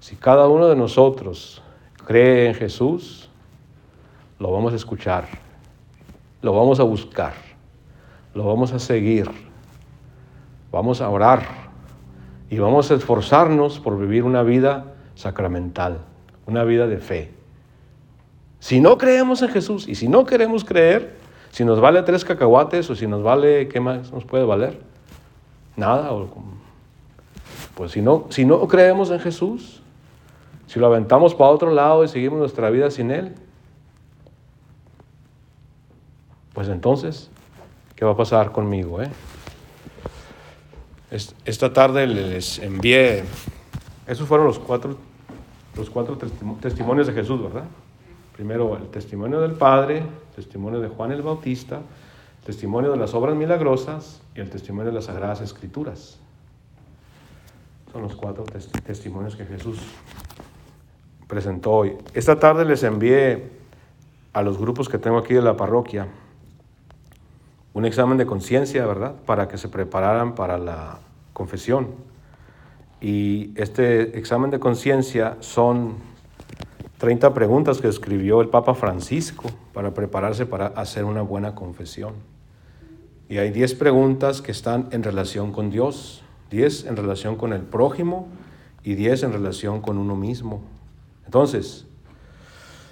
si 0.00 0.16
cada 0.16 0.48
uno 0.48 0.66
de 0.66 0.76
nosotros 0.76 1.62
cree 2.04 2.48
en 2.48 2.54
Jesús, 2.54 3.30
lo 4.38 4.50
vamos 4.52 4.72
a 4.72 4.76
escuchar, 4.76 5.28
lo 6.42 6.52
vamos 6.52 6.80
a 6.80 6.82
buscar, 6.82 7.34
lo 8.38 8.44
vamos 8.44 8.72
a 8.72 8.78
seguir, 8.78 9.28
vamos 10.70 11.00
a 11.00 11.08
orar 11.08 11.42
y 12.48 12.60
vamos 12.60 12.88
a 12.88 12.94
esforzarnos 12.94 13.80
por 13.80 13.98
vivir 13.98 14.22
una 14.22 14.44
vida 14.44 14.94
sacramental, 15.16 16.02
una 16.46 16.62
vida 16.62 16.86
de 16.86 16.98
fe. 16.98 17.32
Si 18.60 18.78
no 18.78 18.96
creemos 18.96 19.42
en 19.42 19.48
Jesús 19.48 19.88
y 19.88 19.96
si 19.96 20.06
no 20.06 20.24
queremos 20.24 20.64
creer, 20.64 21.16
si 21.50 21.64
nos 21.64 21.80
vale 21.80 22.00
tres 22.04 22.24
cacahuates 22.24 22.88
o 22.90 22.94
si 22.94 23.08
nos 23.08 23.24
vale, 23.24 23.66
¿qué 23.66 23.80
más 23.80 24.12
nos 24.12 24.24
puede 24.24 24.44
valer? 24.44 24.78
Nada. 25.74 26.08
pues 27.74 27.90
si 27.90 28.02
no, 28.02 28.26
si 28.28 28.44
no 28.44 28.68
creemos 28.68 29.10
en 29.10 29.18
Jesús, 29.18 29.82
si 30.68 30.78
lo 30.78 30.86
aventamos 30.86 31.34
para 31.34 31.50
otro 31.50 31.72
lado 31.72 32.04
y 32.04 32.08
seguimos 32.08 32.38
nuestra 32.38 32.70
vida 32.70 32.92
sin 32.92 33.10
Él, 33.10 33.34
pues 36.52 36.68
entonces, 36.68 37.32
¿qué 37.98 38.04
va 38.04 38.12
a 38.12 38.16
pasar 38.16 38.52
conmigo? 38.52 39.02
Eh? 39.02 39.10
Esta 41.44 41.72
tarde 41.72 42.06
les 42.06 42.60
envié, 42.60 43.24
esos 44.06 44.28
fueron 44.28 44.46
los 44.46 44.60
cuatro, 44.60 44.96
los 45.76 45.90
cuatro 45.90 46.16
testimonios 46.60 47.08
de 47.08 47.12
Jesús, 47.12 47.42
¿verdad? 47.42 47.64
Primero 48.36 48.76
el 48.76 48.86
testimonio 48.90 49.40
del 49.40 49.52
Padre, 49.52 49.98
el 49.98 50.34
testimonio 50.36 50.78
de 50.78 50.86
Juan 50.86 51.10
el 51.10 51.22
Bautista, 51.22 51.78
el 51.78 52.44
testimonio 52.44 52.92
de 52.92 52.98
las 52.98 53.14
obras 53.14 53.34
milagrosas 53.34 54.22
y 54.36 54.40
el 54.40 54.48
testimonio 54.48 54.92
de 54.92 54.94
las 54.94 55.06
Sagradas 55.06 55.40
Escrituras. 55.40 56.20
Son 57.90 58.02
los 58.02 58.14
cuatro 58.14 58.44
testimonios 58.84 59.34
que 59.34 59.44
Jesús 59.44 59.80
presentó 61.26 61.72
hoy. 61.72 61.96
Esta 62.14 62.38
tarde 62.38 62.64
les 62.64 62.84
envié 62.84 63.50
a 64.34 64.42
los 64.42 64.56
grupos 64.56 64.88
que 64.88 64.98
tengo 64.98 65.18
aquí 65.18 65.34
de 65.34 65.42
la 65.42 65.56
parroquia 65.56 66.06
un 67.78 67.84
examen 67.84 68.18
de 68.18 68.26
conciencia, 68.26 68.84
¿verdad? 68.84 69.14
Para 69.24 69.46
que 69.46 69.56
se 69.56 69.68
prepararan 69.68 70.34
para 70.34 70.58
la 70.58 70.98
confesión. 71.32 71.90
Y 73.00 73.52
este 73.54 74.18
examen 74.18 74.50
de 74.50 74.58
conciencia 74.58 75.36
son 75.38 75.94
30 76.98 77.32
preguntas 77.34 77.80
que 77.80 77.86
escribió 77.86 78.40
el 78.40 78.48
Papa 78.48 78.74
Francisco 78.74 79.48
para 79.72 79.94
prepararse 79.94 80.44
para 80.44 80.66
hacer 80.66 81.04
una 81.04 81.22
buena 81.22 81.54
confesión. 81.54 82.14
Y 83.28 83.38
hay 83.38 83.52
10 83.52 83.76
preguntas 83.76 84.42
que 84.42 84.50
están 84.50 84.88
en 84.90 85.04
relación 85.04 85.52
con 85.52 85.70
Dios, 85.70 86.24
10 86.50 86.86
en 86.86 86.96
relación 86.96 87.36
con 87.36 87.52
el 87.52 87.62
prójimo 87.62 88.26
y 88.82 88.96
10 88.96 89.22
en 89.22 89.32
relación 89.32 89.82
con 89.82 89.98
uno 89.98 90.16
mismo. 90.16 90.62
Entonces, 91.26 91.86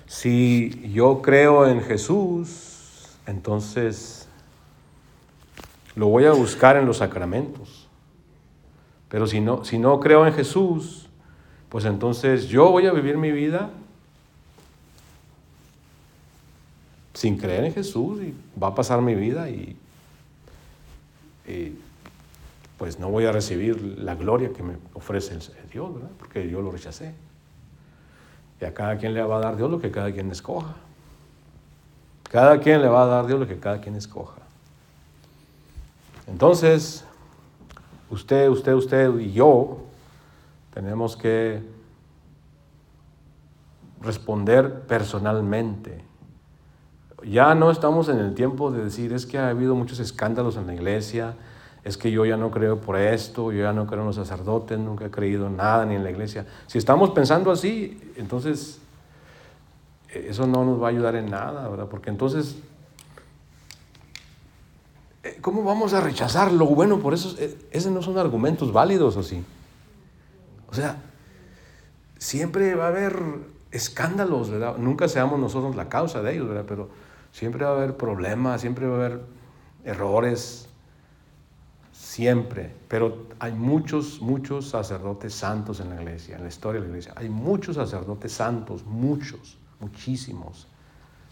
si 0.07 0.93
yo 0.95 1.23
creo 1.23 1.67
en 1.67 1.81
Jesús, 1.81 3.19
entonces 3.27 4.26
lo 5.97 6.09
voy 6.09 6.27
a 6.27 6.33
buscar 6.33 6.77
en 6.77 6.87
los 6.87 6.99
sacramentos. 6.99 7.89
Pero 9.09 9.27
si 9.27 9.41
no, 9.41 9.65
si 9.65 9.79
no 9.79 9.99
creo 9.99 10.27
en 10.27 10.35
Jesús, 10.35 11.09
pues 11.69 11.85
entonces 11.85 12.47
yo 12.47 12.71
voy 12.71 12.87
a 12.87 12.93
vivir 12.93 13.17
mi 13.17 13.33
vida 13.33 13.71
sin 17.15 17.39
creer 17.39 17.65
en 17.65 17.73
Jesús 17.73 18.21
y 18.21 18.35
va 18.63 18.69
a 18.69 18.75
pasar 18.75 19.01
mi 19.01 19.15
vida 19.15 19.49
y, 19.49 19.77
pues 22.77 22.99
no 22.99 23.09
voy 23.09 23.25
a 23.25 23.33
recibir 23.33 23.81
la 23.99 24.17
gloria 24.17 24.53
que 24.53 24.63
me 24.63 24.77
ofrece 24.93 25.35
el, 25.35 25.71
Dios, 25.71 25.95
¿verdad? 25.95 26.11
Porque 26.19 26.51
yo 26.51 26.61
lo 26.61 26.71
rechacé. 26.71 27.15
Y 28.61 28.65
a 28.65 28.75
cada 28.75 28.99
quien 28.99 29.15
le 29.15 29.23
va 29.23 29.37
a 29.37 29.41
dar 29.41 29.57
Dios 29.57 29.71
lo 29.71 29.81
que 29.81 29.91
cada 29.91 30.13
quien 30.13 30.31
escoja. 30.31 30.75
Cada 32.25 32.61
quien 32.61 32.83
le 32.83 32.89
va 32.89 33.05
a 33.05 33.07
dar 33.07 33.27
Dios 33.27 33.41
lo 33.41 33.47
que 33.47 33.59
cada 33.59 33.81
quien 33.81 33.95
escoja. 33.95 34.46
Entonces, 36.27 37.05
usted, 38.11 38.49
usted, 38.49 38.75
usted 38.75 39.19
y 39.19 39.33
yo 39.33 39.79
tenemos 40.73 41.17
que 41.17 41.63
responder 44.01 44.83
personalmente 44.83 46.07
ya 47.25 47.55
no 47.55 47.71
estamos 47.71 48.09
en 48.09 48.19
el 48.19 48.35
tiempo 48.35 48.71
de 48.71 48.85
decir, 48.85 49.13
es 49.13 49.27
que 49.27 49.39
ha 49.39 49.49
habido 49.49 49.75
muchos 49.75 49.99
escándalos 49.99 50.57
en 50.57 50.67
la 50.67 50.75
iglesia, 50.75 51.35
es 51.85 51.97
que 51.97 52.11
yo 52.11 52.25
ya 52.25 52.37
no 52.37 52.51
creo 52.51 52.81
por 52.81 52.97
esto, 52.97 53.53
yo 53.53 53.63
ya 53.63 53.73
no 53.73 53.87
creo 53.87 54.01
en 54.01 54.07
los 54.07 54.17
sacerdotes, 54.17 54.79
nunca 54.79 55.07
he 55.07 55.11
creído 55.11 55.49
nada 55.51 55.85
ni 55.87 55.95
en 55.95 56.05
la 56.05 56.11
iglesia. 56.11 56.47
Si 56.67 56.79
estamos 56.79 57.11
pensando 57.11 57.51
así, 57.51 58.13
entonces 58.17 58.81
eh, 60.13 60.27
eso 60.31 60.47
no 60.47 60.65
nos 60.65 60.81
va 60.81 60.87
a 60.87 60.91
ayudar 60.91 61.17
en 61.17 61.31
nada, 61.31 61.69
¿verdad? 61.69 61.87
Porque 61.89 62.11
entonces, 62.11 62.57
¿cómo 65.41 65.63
vamos 65.63 65.93
a 65.93 66.01
rechazar 66.01 66.53
lo 66.53 66.67
bueno 66.67 66.99
por 66.99 67.15
eso? 67.15 67.35
Eh, 67.39 67.57
esos 67.71 67.93
no 67.93 68.03
son 68.03 68.19
argumentos 68.19 68.73
válidos, 68.73 69.17
¿o 69.17 69.23
sí? 69.23 69.45
O 70.69 70.75
sea, 70.75 70.97
siempre 72.19 72.75
va 72.75 72.87
a 72.87 72.89
haber 72.89 73.17
escándalos, 73.71 74.51
¿verdad? 74.51 74.77
Nunca 74.79 75.09
seamos 75.09 75.39
nosotros 75.39 75.77
la 75.77 75.89
causa 75.89 76.23
de 76.23 76.35
ellos, 76.35 76.49
¿verdad? 76.49 76.65
Pero 76.67 76.89
Siempre 77.37 77.67
va 77.67 77.73
a 77.73 77.75
haber 77.75 77.99
problemas, 77.99 78.63
siempre 78.63 78.87
va 78.87 78.95
a 78.95 78.99
haber 79.05 79.21
errores, 79.85 80.71
siempre. 81.93 82.75
Pero 82.89 83.27
hay 83.39 83.53
muchos, 83.53 84.23
muchos 84.23 84.71
sacerdotes 84.71 85.35
santos 85.35 85.81
en 85.81 85.91
la 85.91 86.01
iglesia, 86.01 86.37
en 86.37 86.45
la 86.45 86.49
historia 86.49 86.81
de 86.81 86.87
la 86.87 86.93
iglesia. 86.93 87.13
Hay 87.15 87.29
muchos 87.29 87.77
sacerdotes 87.77 88.33
santos, 88.33 88.87
muchos, 88.87 89.59
muchísimos. 89.81 90.67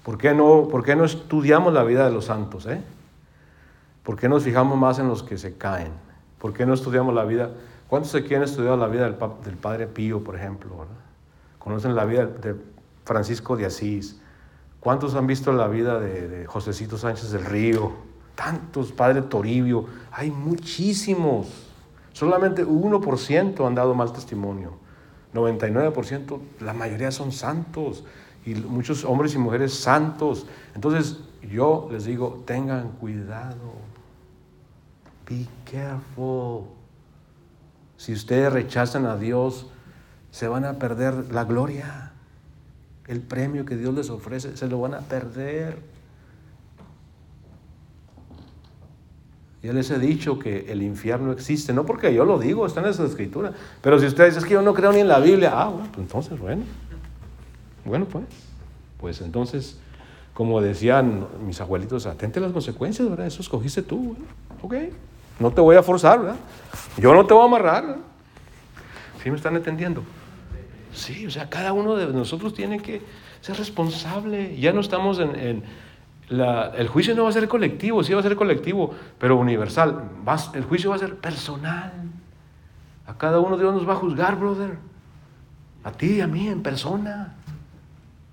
¿Por 0.03 0.19
qué 0.19 0.35
no, 0.35 0.69
por 0.69 0.85
qué 0.85 0.95
no 0.95 1.07
estudiamos 1.07 1.73
la 1.73 1.85
vida 1.85 2.05
de 2.05 2.11
los 2.11 2.27
santos? 2.27 2.67
Eh? 2.67 2.83
¿Por 4.04 4.16
qué 4.16 4.28
nos 4.28 4.44
fijamos 4.44 4.78
más 4.78 4.99
en 4.99 5.08
los 5.08 5.23
que 5.23 5.38
se 5.38 5.56
caen? 5.56 5.92
¿Por 6.38 6.52
qué 6.52 6.66
no 6.66 6.75
estudiamos 6.75 7.14
la 7.14 7.25
vida? 7.25 7.50
¿Cuántos 7.88 8.12
se 8.12 8.23
quieren 8.23 8.42
estudiar 8.42 8.76
la 8.78 8.87
vida 8.87 9.04
del, 9.04 9.56
Padre 9.56 9.87
Pío, 9.87 10.23
por 10.23 10.37
ejemplo? 10.37 10.87
¿Conocen 11.58 11.96
la 11.96 12.04
vida 12.04 12.26
de 12.26 12.54
Francisco 13.04 13.56
de 13.56 13.64
Asís? 13.64 14.20
¿Cuántos 14.78 15.14
han 15.14 15.26
visto 15.26 15.52
la 15.52 15.68
vida 15.68 15.99
de, 15.99 16.28
de 16.28 16.46
Josecito 16.46 16.99
Sánchez 16.99 17.30
del 17.30 17.46
Río? 17.46 17.92
Tantos, 18.34 18.92
Padre 18.92 19.23
Toribio, 19.23 19.87
hay 20.12 20.30
muchísimos. 20.30 21.49
Solamente 22.12 22.66
1% 22.66 23.66
han 23.66 23.75
dado 23.75 23.94
mal 23.94 24.12
testimonio. 24.12 24.73
99%, 25.32 26.40
la 26.61 26.75
mayoría 26.75 27.11
son 27.11 27.32
santos 27.32 28.04
y 28.44 28.54
muchos 28.54 29.04
hombres 29.04 29.34
y 29.34 29.38
mujeres 29.38 29.75
santos. 29.75 30.46
Entonces, 30.75 31.20
yo 31.42 31.88
les 31.90 32.04
digo, 32.04 32.42
tengan 32.46 32.90
cuidado. 32.92 33.94
Be 35.28 35.47
careful. 35.71 36.64
Si 37.97 38.12
ustedes 38.12 38.52
rechazan 38.52 39.07
a 39.07 39.16
Dios, 39.16 39.66
se 40.31 40.49
van 40.49 40.64
a 40.64 40.78
perder 40.78 41.33
la 41.33 41.45
gloria 41.45 42.12
el 43.07 43.21
premio 43.21 43.64
que 43.64 43.76
Dios 43.76 43.95
les 43.95 44.11
ofrece, 44.11 44.57
se 44.57 44.66
lo 44.66 44.81
van 44.81 44.95
a 44.95 45.00
perder. 45.00 45.78
Ya 49.62 49.73
les 49.73 49.90
he 49.90 49.99
dicho 49.99 50.38
que 50.38 50.71
el 50.71 50.83
infierno 50.83 51.33
existe, 51.33 51.73
no 51.73 51.87
porque 51.87 52.14
yo 52.14 52.25
lo 52.25 52.38
digo, 52.38 52.66
está 52.66 52.81
en 52.81 52.87
esa 52.87 53.04
escritura. 53.04 53.52
Pero 53.81 53.99
si 53.99 54.07
ustedes 54.07 54.35
dicen 54.35 54.49
que 54.49 54.54
yo 54.54 54.62
no 54.62 54.75
creo 54.75 54.93
ni 54.93 55.00
en 55.00 55.09
la 55.09 55.21
Biblia, 55.21 55.52
ah, 55.54 55.69
bueno, 55.69 55.88
pues 55.90 55.99
entonces, 55.99 56.38
bueno. 56.38 56.62
Bueno, 57.85 58.07
pues, 58.07 58.25
pues 58.99 59.21
entonces, 59.21 59.78
como 60.35 60.61
decían 60.61 61.26
mis 61.47 61.61
abuelitos, 61.61 62.07
atente 62.07 62.38
a 62.38 62.43
las 62.43 62.52
consecuencias, 62.52 63.09
¿verdad? 63.09 63.26
Eso 63.26 63.40
escogiste 63.40 63.83
tú, 63.83 64.16
ok. 64.62 64.75
No 65.38 65.50
te 65.50 65.61
voy 65.61 65.76
a 65.76 65.83
forzar, 65.83 66.21
¿verdad? 66.21 66.37
Yo 66.97 67.14
no 67.14 67.26
te 67.26 67.35
voy 67.35 67.43
a 67.43 67.47
amarrar, 67.47 67.87
¿verdad? 67.87 68.03
¿Sí 69.23 69.31
me 69.31 69.37
están 69.37 69.57
entendiendo? 69.57 70.03
Sí, 70.93 71.26
o 71.26 71.31
sea, 71.31 71.49
cada 71.49 71.73
uno 71.73 71.97
de 71.97 72.07
nosotros 72.09 72.55
tiene 72.55 72.79
que 72.81 73.03
ser 73.41 73.57
responsable. 73.57 74.57
Ya 74.59 74.73
no 74.73 74.81
estamos 74.81 75.19
en, 75.19 75.64
el 76.29 76.88
juicio 76.88 77.14
no 77.14 77.25
va 77.25 77.31
a 77.31 77.33
ser 77.33 77.49
colectivo, 77.49 78.03
sí 78.03 78.12
va 78.12 78.21
a 78.21 78.23
ser 78.23 78.37
colectivo, 78.37 78.95
pero 79.19 79.37
universal. 79.37 80.11
el 80.55 80.64
juicio 80.64 80.91
va 80.91 80.97
a 80.97 80.99
ser 80.99 81.17
personal. 81.17 81.93
A 83.07 83.19
cada 83.19 83.41
uno 83.41 83.57
Dios 83.57 83.75
nos 83.75 83.88
va 83.88 83.95
a 83.95 83.97
juzgar, 83.97 84.38
brother. 84.38 84.79
A 85.83 85.93
ti 85.93 86.14
y 86.14 86.21
a 86.21 86.26
mí 86.26 86.49
en 86.49 86.62
persona. 86.62 87.35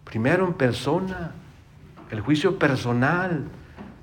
Primero 0.05 0.45
en 0.45 0.53
persona. 0.53 1.31
El 2.09 2.21
juicio 2.21 2.57
personal. 2.57 3.45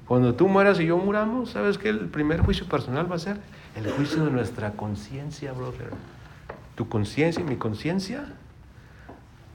Cuando 0.09 0.35
tú 0.35 0.49
mueras 0.49 0.81
y 0.81 0.87
yo 0.87 0.97
muramos, 0.97 1.50
¿sabes 1.50 1.77
qué? 1.77 1.91
El 1.91 2.09
primer 2.09 2.41
juicio 2.41 2.67
personal 2.67 3.11
va 3.11 3.17
a 3.17 3.19
ser 3.19 3.37
el 3.77 3.91
juicio 3.93 4.25
de 4.25 4.31
nuestra 4.31 4.73
conciencia, 4.73 5.53
brother. 5.53 5.91
Tu 6.75 6.88
conciencia 6.88 7.43
y 7.43 7.45
mi 7.45 7.57
conciencia 7.57 8.25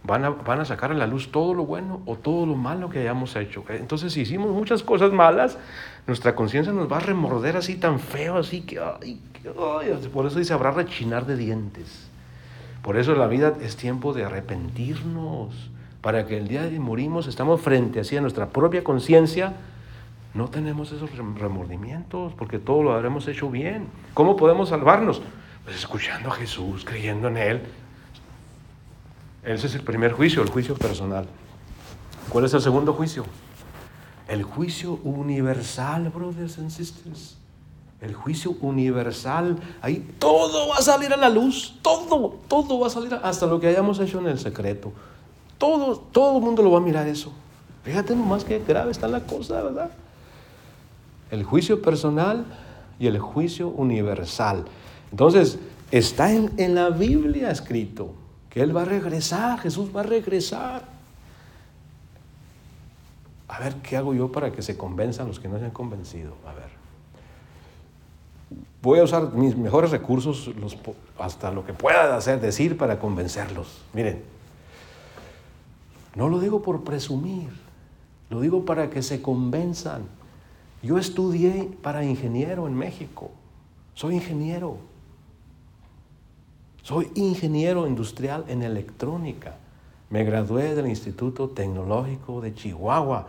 van 0.03 0.25
a, 0.25 0.29
van 0.29 0.59
a 0.59 0.65
sacar 0.65 0.91
a 0.91 0.93
la 0.93 1.07
luz 1.07 1.31
todo 1.31 1.55
lo 1.55 1.65
bueno 1.65 2.01
o 2.05 2.17
todo 2.17 2.45
lo 2.45 2.53
malo 2.53 2.89
que 2.89 2.99
hayamos 2.99 3.35
hecho. 3.35 3.63
Entonces, 3.69 4.13
si 4.13 4.21
hicimos 4.21 4.51
muchas 4.51 4.83
cosas 4.83 5.11
malas, 5.11 5.57
nuestra 6.05 6.35
conciencia 6.35 6.71
nos 6.71 6.91
va 6.91 6.97
a 6.97 7.01
remorder 7.01 7.57
así 7.57 7.75
tan 7.75 7.99
feo, 7.99 8.37
así 8.37 8.61
que, 8.61 8.79
ay, 8.79 9.19
por 10.13 10.27
eso 10.27 10.37
dice, 10.37 10.53
habrá 10.53 10.69
rechinar 10.69 11.25
de 11.25 11.35
dientes. 11.35 12.09
Por 12.83 12.97
eso 12.97 13.15
la 13.15 13.27
vida 13.27 13.53
es 13.61 13.75
tiempo 13.75 14.13
de 14.13 14.25
arrepentirnos, 14.25 15.71
para 16.01 16.27
que 16.27 16.37
el 16.37 16.47
día 16.47 16.63
de 16.63 16.79
morimos 16.79 17.27
estamos 17.27 17.61
frente 17.61 18.01
así 18.01 18.17
a 18.17 18.21
nuestra 18.21 18.49
propia 18.49 18.83
conciencia, 18.83 19.53
no 20.33 20.49
tenemos 20.49 20.91
esos 20.91 21.11
remordimientos, 21.15 22.33
porque 22.33 22.57
todo 22.59 22.81
lo 22.83 22.93
habremos 22.93 23.27
hecho 23.27 23.49
bien. 23.49 23.87
¿Cómo 24.13 24.35
podemos 24.35 24.69
salvarnos? 24.69 25.21
Pues 25.63 25.77
escuchando 25.77 26.29
a 26.29 26.33
Jesús, 26.33 26.83
creyendo 26.85 27.27
en 27.27 27.37
Él, 27.37 27.61
ese 29.43 29.67
es 29.67 29.75
el 29.75 29.81
primer 29.81 30.13
juicio, 30.13 30.41
el 30.41 30.49
juicio 30.49 30.75
personal. 30.75 31.27
¿Cuál 32.29 32.45
es 32.45 32.53
el 32.53 32.61
segundo 32.61 32.93
juicio? 32.93 33.25
El 34.27 34.43
juicio 34.43 34.99
universal, 35.03 36.09
brothers 36.09 36.57
and 36.57 36.71
sisters. 36.71 37.37
El 38.01 38.15
juicio 38.15 38.55
universal. 38.61 39.57
Ahí 39.81 40.15
todo 40.17 40.69
va 40.69 40.77
a 40.77 40.81
salir 40.81 41.13
a 41.13 41.17
la 41.17 41.29
luz. 41.29 41.77
Todo, 41.81 42.39
todo 42.47 42.79
va 42.79 42.87
a 42.87 42.89
salir 42.89 43.13
hasta 43.21 43.45
lo 43.45 43.59
que 43.59 43.67
hayamos 43.67 43.99
hecho 43.99 44.19
en 44.19 44.27
el 44.27 44.39
secreto. 44.39 44.93
Todo, 45.57 45.97
todo 45.97 46.37
el 46.37 46.43
mundo 46.43 46.63
lo 46.63 46.71
va 46.71 46.77
a 46.79 46.81
mirar 46.81 47.07
eso. 47.07 47.31
Fíjate 47.83 48.15
nomás 48.15 48.45
qué 48.45 48.63
grave 48.65 48.91
está 48.91 49.07
la 49.07 49.25
cosa, 49.25 49.61
¿verdad? 49.61 49.91
El 51.33 51.43
juicio 51.43 51.81
personal 51.81 52.45
y 52.99 53.07
el 53.07 53.17
juicio 53.17 53.69
universal. 53.69 54.65
Entonces, 55.09 55.57
está 55.89 56.31
en, 56.31 56.51
en 56.57 56.75
la 56.75 56.91
Biblia 56.91 57.49
escrito 57.49 58.13
que 58.51 58.61
Él 58.61 58.77
va 58.77 58.83
a 58.83 58.85
regresar, 58.85 59.59
Jesús 59.59 59.89
va 59.95 60.01
a 60.01 60.03
regresar. 60.03 60.83
A 63.47 63.59
ver, 63.59 63.73
¿qué 63.77 63.97
hago 63.97 64.13
yo 64.13 64.31
para 64.31 64.51
que 64.51 64.61
se 64.61 64.77
convenzan 64.77 65.27
los 65.27 65.39
que 65.39 65.47
no 65.47 65.57
se 65.57 65.65
han 65.65 65.71
convencido? 65.71 66.35
A 66.45 66.53
ver. 66.53 66.69
Voy 68.83 68.99
a 68.99 69.03
usar 69.03 69.33
mis 69.33 69.57
mejores 69.57 69.89
recursos, 69.89 70.51
hasta 71.17 71.49
lo 71.49 71.65
que 71.65 71.73
pueda 71.73 72.15
hacer, 72.15 72.41
decir 72.41 72.77
para 72.77 72.99
convencerlos. 72.99 73.81
Miren, 73.93 74.21
no 76.13 76.29
lo 76.29 76.39
digo 76.39 76.61
por 76.61 76.83
presumir, 76.83 77.49
lo 78.29 78.39
digo 78.39 78.65
para 78.65 78.91
que 78.91 79.01
se 79.01 79.19
convenzan. 79.19 80.03
Yo 80.83 80.97
estudié 80.97 81.69
para 81.81 82.03
ingeniero 82.03 82.67
en 82.67 82.75
México, 82.75 83.31
soy 83.93 84.15
ingeniero. 84.15 84.77
Soy 86.81 87.09
ingeniero 87.15 87.87
industrial 87.87 88.43
en 88.49 88.61
electrónica. 88.61 89.55
Me 90.09 90.25
gradué 90.25 90.75
del 90.75 90.87
Instituto 90.87 91.49
Tecnológico 91.49 92.41
de 92.41 92.53
Chihuahua. 92.53 93.27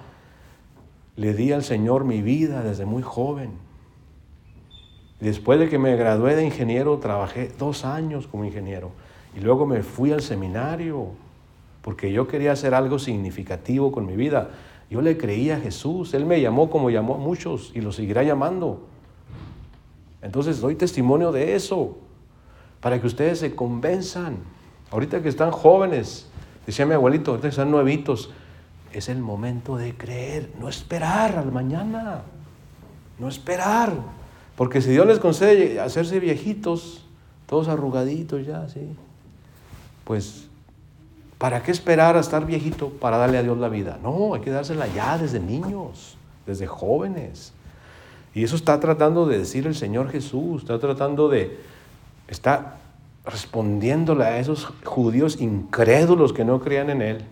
Le 1.15 1.33
di 1.35 1.53
al 1.53 1.63
Señor 1.63 2.05
mi 2.05 2.21
vida 2.21 2.65
desde 2.65 2.85
muy 2.85 3.03
joven. 3.03 3.53
Después 5.21 5.61
de 5.61 5.69
que 5.69 5.79
me 5.79 5.95
gradué 5.95 6.35
de 6.35 6.45
ingeniero, 6.45 6.99
trabajé 6.99 7.53
dos 7.57 7.85
años 7.85 8.27
como 8.27 8.45
ingeniero. 8.45 8.91
Y 9.37 9.41
luego 9.41 9.65
me 9.65 9.85
fui 9.85 10.11
al 10.11 10.23
seminario 10.23 11.11
porque 11.83 12.11
yo 12.11 12.27
quería 12.27 12.53
hacer 12.53 12.75
algo 12.75 12.99
significativo 12.99 13.93
con 13.93 14.07
mi 14.07 14.17
vida. 14.17 14.51
Yo 14.91 15.01
le 15.01 15.17
creía 15.17 15.57
a 15.57 15.61
Jesús. 15.61 16.15
Él 16.15 16.27
me 16.27 16.41
llamó 16.41 16.71
como 16.71 16.91
llamó 16.91 17.15
a 17.15 17.19
muchos 17.19 17.73
y 17.75 17.81
lo 17.81 17.93
seguirá 17.93 18.23
llamando. 18.23 18.87
Entonces 20.23 20.61
doy 20.61 20.75
testimonio 20.75 21.33
de 21.33 21.55
eso 21.55 21.99
para 22.81 23.01
que 23.01 23.07
ustedes 23.07 23.39
se 23.39 23.55
convenzan. 23.55 24.39
Ahorita 24.91 25.23
que 25.23 25.29
están 25.29 25.51
jóvenes, 25.51 26.29
decía 26.67 26.87
mi 26.87 26.95
abuelito, 26.95 27.31
ahorita 27.31 27.49
que 27.49 27.51
están 27.51 27.71
nuevitos, 27.71 28.31
es 28.93 29.09
el 29.09 29.19
momento 29.19 29.77
de 29.77 29.97
creer, 29.97 30.51
no 30.61 30.69
esperar 30.69 31.37
al 31.37 31.51
mañana, 31.51 32.23
no 33.19 33.29
esperar. 33.29 33.93
Porque 34.57 34.81
si 34.81 34.91
Dios 34.91 35.07
les 35.07 35.19
concede 35.19 35.81
hacerse 35.81 36.21
viejitos, 36.21 37.05
todos 37.47 37.69
arrugaditos 37.69 38.47
ya, 38.47 38.69
¿sí? 38.69 38.95
Pues, 40.05 40.49
¿para 41.39 41.63
qué 41.63 41.71
esperar 41.71 42.17
a 42.17 42.21
estar 42.21 42.47
viejito 42.47 42.91
para 42.91 43.17
darle 43.17 43.39
a 43.39 43.43
Dios 43.43 43.59
la 43.59 43.69
vida? 43.69 43.99
No, 44.03 44.35
hay 44.35 44.41
que 44.41 44.51
dársela 44.51 44.87
ya 44.87 45.19
desde 45.19 45.41
niños, 45.41 46.17
desde 46.47 46.67
jóvenes. 46.67 47.53
Y 48.35 48.43
eso 48.43 48.57
está 48.57 48.81
tratando 48.81 49.27
de 49.27 49.39
decir 49.39 49.67
el 49.67 49.75
Señor 49.75 50.11
Jesús, 50.11 50.63
está 50.63 50.79
tratando 50.79 51.29
de, 51.29 51.59
está 52.29 52.79
respondiéndole 53.25 54.25
a 54.25 54.39
esos 54.39 54.67
judíos 54.85 55.41
incrédulos 55.41 56.33
que 56.33 56.45
no 56.45 56.61
creían 56.61 56.91
en 56.91 57.03
Él. 57.03 57.25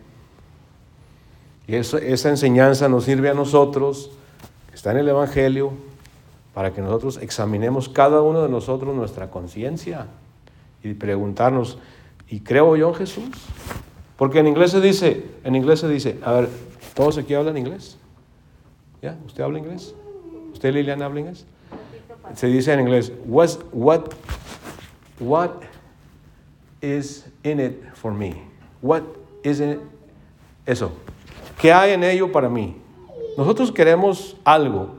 Y 1.67 1.75
esa 1.77 2.29
enseñanza 2.29 2.89
nos 2.89 3.05
sirve 3.05 3.31
a 3.31 3.35
nosotros, 3.35 4.11
que 4.69 4.75
está 4.75 4.93
en 4.93 4.99
el 4.99 5.09
Evangelio, 5.09 5.73
para 6.55 6.73
que 6.73 6.81
nosotros 6.81 7.19
examinemos 7.23 7.89
cada 7.89 8.21
uno 8.23 8.43
de 8.43 8.49
nosotros 8.49 8.95
nuestra 8.95 9.31
conciencia 9.31 10.07
y 10.83 10.95
preguntarnos, 10.95 11.79
¿y 12.29 12.41
creo 12.41 12.77
yo 12.77 12.89
en 12.89 12.95
Jesús? 12.95 13.31
Porque 14.23 14.39
en 14.39 14.47
inglés 14.47 14.71
se 14.71 14.81
dice, 14.81 15.25
en 15.43 15.57
inglés 15.57 15.81
se 15.81 15.89
dice, 15.89 16.17
a 16.23 16.31
ver, 16.31 16.49
¿todos 16.95 17.19
aquí 17.19 17.35
hablan 17.35 17.57
inglés? 17.57 17.99
¿Ya? 19.03 19.19
¿Usted 19.27 19.43
habla 19.43 19.59
inglés? 19.59 19.97
¿Usted 20.53 20.73
Liliana 20.73 21.07
habla 21.07 21.19
inglés? 21.19 21.45
Se 22.37 22.47
dice 22.47 22.73
en 22.73 22.79
inglés, 22.79 23.13
what, 23.27 23.51
what 23.73 24.03
What 25.19 25.51
is 26.81 27.27
in 27.43 27.59
it 27.59 27.83
for 27.95 28.13
me? 28.13 28.37
What 28.81 29.03
is 29.43 29.59
in 29.59 29.71
it? 29.71 29.81
Eso. 30.67 30.93
¿Qué 31.61 31.73
hay 31.73 31.91
en 31.91 32.05
ello 32.05 32.31
para 32.31 32.49
mí? 32.49 32.77
Nosotros 33.37 33.73
queremos 33.73 34.37
algo. 34.45 34.91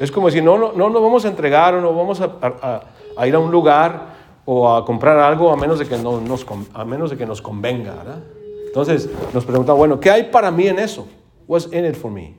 Es 0.00 0.10
como 0.10 0.30
si 0.30 0.40
no, 0.40 0.56
no, 0.56 0.72
no 0.72 0.88
nos 0.88 1.02
vamos 1.02 1.26
a 1.26 1.28
entregar 1.28 1.74
o 1.74 1.82
no 1.82 1.94
vamos 1.94 2.22
a, 2.22 2.82
a, 3.18 3.26
ir 3.26 3.34
a 3.34 3.38
un 3.38 3.50
lugar 3.50 4.14
o 4.46 4.74
a 4.74 4.86
comprar 4.86 5.18
algo 5.18 5.52
a 5.52 5.56
menos 5.56 5.78
de 5.78 5.86
que, 5.86 5.98
no, 5.98 6.22
nos, 6.22 6.46
a 6.72 6.86
menos 6.86 7.10
de 7.10 7.18
que 7.18 7.26
nos 7.26 7.42
convenga. 7.42 7.92
¿verdad? 7.96 8.22
Entonces 8.76 9.08
nos 9.32 9.46
preguntamos, 9.46 9.78
bueno, 9.78 9.98
¿qué 9.98 10.10
hay 10.10 10.24
para 10.24 10.50
mí 10.50 10.66
en 10.66 10.78
eso? 10.78 11.08
What's 11.48 11.72
in 11.72 11.86
it 11.86 11.94
for 11.94 12.10
me? 12.10 12.34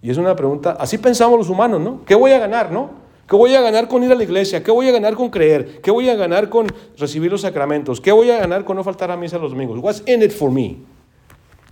Y 0.00 0.10
es 0.10 0.16
una 0.16 0.36
pregunta, 0.36 0.76
así 0.78 0.96
pensamos 0.96 1.36
los 1.36 1.48
humanos, 1.48 1.80
¿no? 1.80 2.04
¿Qué 2.04 2.14
voy 2.14 2.30
a 2.30 2.38
ganar, 2.38 2.70
no? 2.70 2.90
¿Qué 3.28 3.34
voy 3.34 3.52
a 3.56 3.62
ganar 3.62 3.88
con 3.88 4.04
ir 4.04 4.12
a 4.12 4.14
la 4.14 4.22
iglesia? 4.22 4.62
¿Qué 4.62 4.70
voy 4.70 4.88
a 4.88 4.92
ganar 4.92 5.16
con 5.16 5.28
creer? 5.28 5.80
¿Qué 5.80 5.90
voy 5.90 6.08
a 6.08 6.14
ganar 6.14 6.48
con 6.48 6.68
recibir 6.96 7.32
los 7.32 7.40
sacramentos? 7.40 8.00
¿Qué 8.00 8.12
voy 8.12 8.30
a 8.30 8.38
ganar 8.38 8.64
con 8.64 8.76
no 8.76 8.84
faltar 8.84 9.10
a 9.10 9.16
misa 9.16 9.38
los 9.38 9.50
domingos? 9.50 9.80
What's 9.80 10.04
in 10.06 10.22
it 10.22 10.30
for 10.30 10.52
me? 10.52 10.76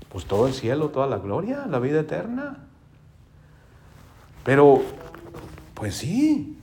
Pues 0.09 0.25
todo 0.25 0.49
el 0.49 0.53
cielo, 0.53 0.89
toda 0.89 1.07
la 1.07 1.19
gloria, 1.19 1.67
la 1.71 1.79
vida 1.79 2.01
eterna. 2.01 2.67
Pero, 4.43 4.83
pues 5.75 5.95
sí. 5.95 6.59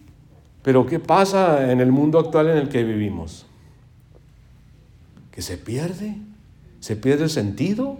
Pero 0.63 0.85
¿qué 0.85 0.99
pasa 0.99 1.71
en 1.71 1.79
el 1.79 1.93
mundo 1.93 2.19
actual 2.19 2.49
en 2.49 2.57
el 2.57 2.67
que 2.67 2.83
vivimos? 2.83 3.44
Que 5.35 5.41
se 5.41 5.57
pierde. 5.57 6.15
Se 6.79 6.95
pierde 6.95 7.25
el 7.25 7.29
sentido. 7.29 7.97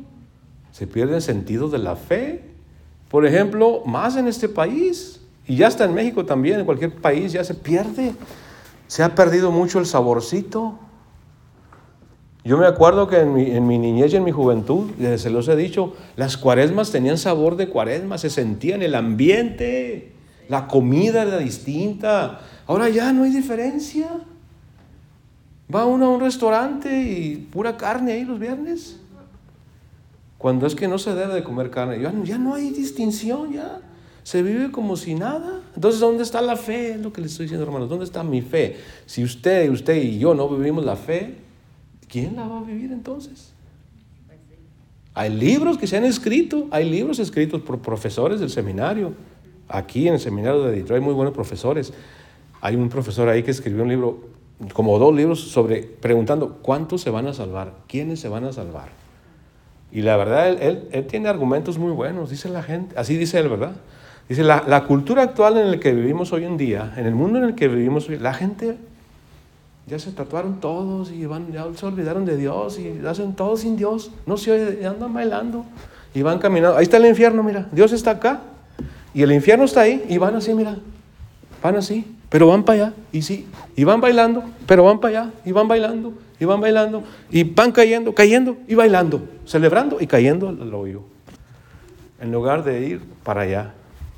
Se 0.72 0.88
pierde 0.88 1.18
el 1.18 1.22
sentido 1.22 1.70
de 1.70 1.78
la 1.78 1.96
fe. 1.96 2.44
Por 3.10 3.26
ejemplo, 3.26 3.84
más 3.86 4.16
en 4.16 4.28
este 4.28 4.50
país. 4.50 5.22
Y 5.48 5.58
ya 5.58 5.68
está 5.68 5.86
en 5.86 5.94
México 5.94 6.26
también, 6.26 6.60
en 6.60 6.66
cualquier 6.66 6.96
país 6.96 7.32
ya 7.32 7.44
se 7.44 7.54
pierde. 7.54 8.14
Se 8.88 9.04
ha 9.04 9.14
perdido 9.14 9.52
mucho 9.52 9.80
el 9.80 9.86
saborcito. 9.86 10.80
Yo 12.44 12.58
me 12.58 12.68
acuerdo 12.68 13.08
que 13.08 13.20
en 13.22 13.34
mi, 13.68 13.78
niñez 13.80 14.14
y 14.14 14.18
en 14.18 14.24
mi 14.24 14.32
juventud, 14.32 14.92
se 15.18 15.30
los 15.32 15.48
he 15.48 15.56
dicho, 15.56 15.96
las 16.16 16.38
cuaresmas 16.38 16.92
tenían 16.92 17.18
sabor 17.18 17.56
de 17.56 17.70
cuaresma, 17.70 18.20
se 18.20 18.30
sentía 18.30 18.76
en 18.76 18.84
el 18.84 18.94
ambiente, 18.94 20.14
la 20.48 20.68
comida 20.68 21.24
era 21.24 21.40
distinta. 21.40 22.42
Ahora 22.68 22.90
ya 22.90 23.12
no 23.14 23.24
hay 23.24 23.32
diferencia. 23.32 24.10
Va 25.74 25.86
uno 25.86 26.06
a 26.06 26.10
un 26.10 26.22
restaurante 26.22 27.02
y 27.02 27.38
pura 27.38 27.78
carne 27.78 28.14
ahí 28.14 28.26
los 28.26 28.40
viernes. 28.40 29.00
Cuando 30.38 30.68
es 30.68 30.76
que 30.76 30.88
no 30.88 30.98
se 30.98 31.16
debe 31.16 31.34
de 31.34 31.44
comer 31.44 31.72
carne, 31.72 32.00
ya, 32.00 32.38
no 32.38 32.54
hay 32.54 32.70
distinción, 32.70 33.54
ya 33.54 33.82
se 34.24 34.44
vive 34.44 34.72
como 34.72 34.98
si 34.98 35.16
nada. 35.16 35.62
Entonces, 35.76 36.00
¿dónde 36.00 36.24
está 36.24 36.42
la 36.42 36.56
fe? 36.56 36.94
Es 36.94 37.02
lo 37.02 37.14
que 37.14 37.22
les 37.22 37.32
estoy 37.32 37.46
diciendo, 37.46 37.66
hermanos. 37.66 37.90
¿Dónde 37.90 38.06
está 38.06 38.24
mi 38.24 38.42
fe? 38.42 38.78
Si 39.06 39.24
usted, 39.24 39.70
usted 39.70 39.96
y 39.96 40.20
yo 40.20 40.34
no 40.36 40.50
vivimos 40.50 40.84
la 40.84 40.96
fe, 40.96 41.36
¿quién 42.08 42.36
la 42.36 42.48
va 42.48 42.60
a 42.60 42.64
vivir 42.64 42.92
entonces? 42.92 43.54
Hay 45.14 45.30
libros 45.30 45.78
que 45.78 45.88
se 45.88 45.96
han 45.96 46.04
escrito, 46.04 46.68
hay 46.72 46.90
libros 46.90 47.20
escritos 47.20 47.62
por 47.62 47.80
profesores 47.80 48.40
del 48.40 48.50
seminario. 48.50 49.14
Aquí 49.70 50.08
en 50.08 50.16
el 50.16 50.20
seminario 50.20 50.64
de 50.64 50.72
Detroit 50.72 51.02
hay 51.02 51.06
muy 51.06 51.14
buenos 51.14 51.34
profesores. 51.34 51.94
Hay 52.62 52.76
un 52.76 52.90
profesor 52.90 53.30
ahí 53.30 53.42
que 53.42 53.52
escribió 53.52 53.84
un 53.84 53.90
libro, 53.90 54.20
como 54.74 54.98
dos 55.00 55.14
libros, 55.14 55.42
sobre 55.42 55.82
preguntando 55.84 56.60
cuántos 56.62 57.02
se 57.02 57.10
van 57.10 57.28
a 57.28 57.34
salvar, 57.34 57.74
quiénes 57.88 58.20
se 58.20 58.30
van 58.30 58.46
a 58.46 58.54
salvar. 58.54 58.90
Y 59.92 60.02
la 60.02 60.18
verdad, 60.18 60.50
él, 60.50 60.88
él, 60.92 61.08
tiene 61.08 61.30
argumentos 61.30 61.78
muy 61.78 61.92
buenos, 61.92 62.30
dice 62.30 62.50
la 62.50 62.64
gente, 62.64 62.98
así 62.98 63.18
dice 63.18 63.40
él, 63.40 63.50
¿verdad? 63.50 63.74
Dice, 64.28 64.44
la, 64.44 64.64
la 64.68 64.86
cultura 64.86 65.24
actual 65.24 65.58
en 65.58 65.72
la 65.72 65.80
que 65.80 65.94
vivimos 65.94 66.34
hoy 66.34 66.46
en 66.46 66.58
día, 66.58 66.94
en 66.98 67.06
el 67.06 67.16
mundo 67.16 67.38
en 67.38 67.46
el 67.46 67.56
que 67.56 67.68
vivimos 67.68 68.10
hoy, 68.10 68.18
la 68.18 68.34
gente 68.34 68.78
ya 69.88 70.00
se 70.00 70.12
tatuaron 70.12 70.60
todos 70.60 71.12
y 71.12 71.26
van, 71.26 71.52
ya 71.52 71.66
se 71.76 71.86
olvidaron 71.86 72.26
de 72.26 72.38
Dios 72.38 72.80
y 72.80 73.06
hacen 73.06 73.36
todo 73.36 73.56
sin 73.56 73.78
Dios. 73.78 74.12
No 74.26 74.36
se 74.38 74.52
oye, 74.52 74.86
andan 74.86 75.14
bailando 75.14 75.64
y 76.14 76.24
van 76.24 76.40
caminando. 76.40 76.78
Ahí 76.78 76.84
está 76.84 76.98
el 76.98 77.06
infierno, 77.06 77.44
mira. 77.44 77.68
Dios 77.72 77.92
está 77.92 78.12
acá 78.12 78.42
y 79.14 79.22
el 79.22 79.32
infierno 79.32 79.66
está 79.66 79.82
ahí 79.82 80.04
y 80.10 80.18
van 80.18 80.36
así, 80.36 80.54
mira. 80.56 80.78
Van 81.62 81.76
así, 81.76 82.15
pero 82.36 82.48
van 82.48 82.66
para 82.66 82.88
allá 82.88 82.94
y 83.14 83.22
sí. 83.22 83.48
Y 83.78 83.86
van 83.86 84.02
bailando, 84.02 84.44
pero 84.68 84.84
van 84.84 85.00
para 85.00 85.22
allá 85.22 85.34
y 85.46 85.54
van 85.54 85.70
bailando 85.70 86.16
y 86.38 86.44
van 86.44 86.60
bailando 86.60 87.02
y 87.32 87.46
van 87.46 87.72
cayendo, 87.72 88.14
cayendo 88.14 88.58
y 88.68 88.76
bailando, 88.76 89.26
celebrando 89.46 90.02
y 90.02 90.08
cayendo 90.08 90.50
al 90.50 90.74
hoyo. 90.74 91.04
En 92.20 92.34
lugar 92.34 92.66
de 92.66 92.86
ir 92.86 93.02
para 93.24 93.44
allá, 93.44 93.74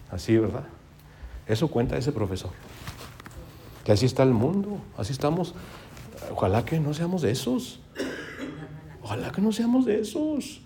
así, 0.10 0.36
¿verdad? 0.36 0.64
Eso 1.46 1.68
cuenta 1.68 1.96
ese 1.96 2.12
profesor. 2.12 2.50
Así 3.88 4.08
está 4.08 4.24
el 4.24 4.32
mundo, 4.32 4.80
así 4.98 5.12
estamos. 5.12 5.54
Ojalá 6.32 6.66
que 6.66 6.80
no 6.80 6.96
seamos 6.96 7.22
de 7.22 7.30
esos. 7.30 7.82
Ojalá 9.04 9.32
que 9.32 9.42
no 9.42 9.52
seamos 9.52 9.86
de 9.86 10.00
esos. 10.00 10.62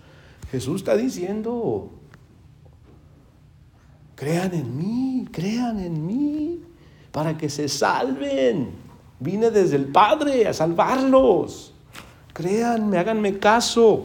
Jesús 0.50 0.76
está 0.76 0.96
diciendo, 0.96 1.90
crean 4.14 4.54
en 4.54 4.74
mí, 4.74 5.28
crean 5.30 5.80
en 5.80 6.06
mí, 6.06 6.62
para 7.12 7.36
que 7.36 7.48
se 7.48 7.68
salven. 7.68 8.70
Vine 9.20 9.50
desde 9.50 9.76
el 9.76 9.86
Padre 9.86 10.48
a 10.48 10.52
salvarlos. 10.52 11.72
Créanme, 12.32 12.98
háganme 12.98 13.38
caso. 13.38 14.04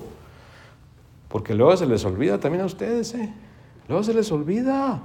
Porque 1.30 1.56
luego 1.56 1.76
se 1.76 1.86
les 1.86 2.06
olvida 2.06 2.40
también 2.40 2.62
a 2.62 2.66
ustedes, 2.66 3.14
¿eh? 3.16 3.34
Luego 3.88 4.04
se 4.04 4.14
les 4.14 4.32
olvida. 4.32 5.02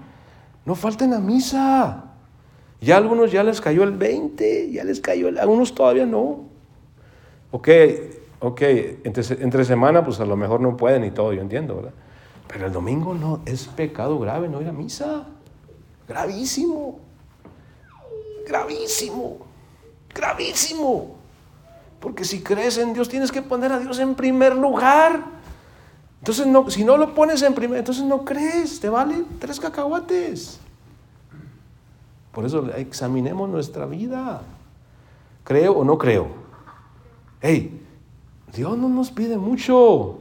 No 0.65 0.75
falten 0.75 1.15
a 1.15 1.19
misa. 1.19 2.05
Ya 2.81 2.97
a 2.97 2.99
algunos 2.99 3.31
ya 3.31 3.45
les 3.45 3.61
cayó 3.61 3.85
el 3.85 3.93
20, 3.93 4.73
ya 4.73 4.85
les 4.85 5.01
cayó 5.01 5.29
el... 5.29 5.39
Algunos 5.39 5.75
todavía 5.75 6.05
no. 6.05 6.41
Ok, 7.53 7.69
ok, 8.41 8.63
entre, 9.05 9.23
entre 9.43 9.65
semana 9.65 10.05
pues 10.05 10.19
a 10.19 10.25
lo 10.25 10.37
mejor 10.37 10.61
no 10.61 10.77
pueden 10.77 11.05
y 11.05 11.13
todo, 11.13 11.33
yo 11.33 11.43
entiendo, 11.43 11.77
¿verdad? 11.77 11.93
Pero 12.49 12.67
el 12.67 12.73
domingo 12.73 13.15
no, 13.15 13.41
es 13.47 13.69
pecado 13.69 14.19
grave 14.19 14.49
no 14.49 14.61
ir 14.61 14.69
a 14.69 14.73
misa. 14.73 15.27
Gravísimo. 16.09 17.12
Gravísimo. 18.47 19.39
Gravísimo. 20.15 21.17
Porque 22.01 22.25
si 22.25 22.43
crees 22.43 22.79
en 22.79 22.93
Dios 22.93 23.09
tienes 23.09 23.31
que 23.31 23.43
poner 23.43 23.73
a 23.73 23.79
Dios 23.79 23.99
en 23.99 24.15
primer 24.15 24.57
lugar. 24.57 25.25
Entonces, 26.19 26.47
no, 26.47 26.71
si 26.71 26.85
no 26.85 26.97
lo 26.97 27.15
pones 27.15 27.43
en 27.43 27.55
primer, 27.55 27.79
entonces 27.79 28.05
no 28.05 28.25
crees, 28.25 28.79
te 28.79 28.89
vale 28.89 29.25
tres 29.41 29.59
cacahuates. 29.59 30.61
Por 32.33 32.45
eso 32.45 32.69
examinemos 32.77 33.49
nuestra 33.49 33.87
vida. 33.87 34.43
¿Creo 35.45 35.73
o 35.73 35.85
no 35.85 35.99
creo? 35.99 36.29
Hey, 37.41 37.83
Dios 38.55 38.79
no 38.79 38.89
nos 38.89 39.11
pide 39.11 39.37
mucho. 39.37 40.19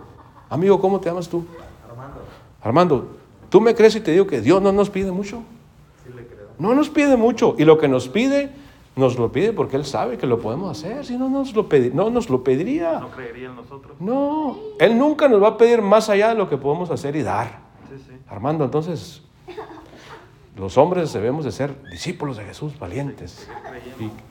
Amigo, 0.49 0.79
¿cómo 0.81 0.99
te 0.99 1.09
llamas 1.09 1.29
tú? 1.29 1.45
Armando. 1.89 2.21
Armando, 2.61 3.17
¿tú 3.49 3.61
me 3.61 3.73
crees 3.73 3.95
y 3.95 4.01
te 4.01 4.11
digo 4.11 4.27
que 4.27 4.41
Dios 4.41 4.61
no 4.61 4.71
nos 4.71 4.89
pide 4.89 5.11
mucho? 5.11 5.43
No 6.61 6.75
nos 6.75 6.91
pide 6.91 7.17
mucho. 7.17 7.55
Y 7.57 7.65
lo 7.65 7.79
que 7.79 7.87
nos 7.87 8.07
pide, 8.07 8.51
nos 8.95 9.17
lo 9.17 9.31
pide 9.31 9.51
porque 9.51 9.77
Él 9.77 9.83
sabe 9.83 10.19
que 10.19 10.27
lo 10.27 10.39
podemos 10.39 10.77
hacer. 10.77 11.03
Si 11.03 11.17
no, 11.17 11.27
nos 11.27 11.55
lo 11.55 11.67
no 11.91 12.11
nos 12.11 12.29
lo 12.29 12.43
pediría. 12.43 12.99
No 12.99 13.09
creería 13.09 13.47
en 13.47 13.55
nosotros. 13.55 13.99
No, 13.99 14.57
Él 14.77 14.95
nunca 14.95 15.27
nos 15.27 15.41
va 15.41 15.47
a 15.47 15.57
pedir 15.57 15.81
más 15.81 16.07
allá 16.07 16.29
de 16.29 16.35
lo 16.35 16.47
que 16.47 16.57
podemos 16.57 16.91
hacer 16.91 17.15
y 17.15 17.23
dar. 17.23 17.61
Sí, 17.89 17.95
sí. 18.07 18.15
Armando, 18.29 18.63
entonces, 18.63 19.23
los 20.55 20.77
hombres 20.77 21.11
debemos 21.13 21.45
de 21.45 21.51
ser 21.51 21.73
discípulos 21.89 22.37
de 22.37 22.43
Jesús, 22.43 22.77
valientes, 22.77 23.49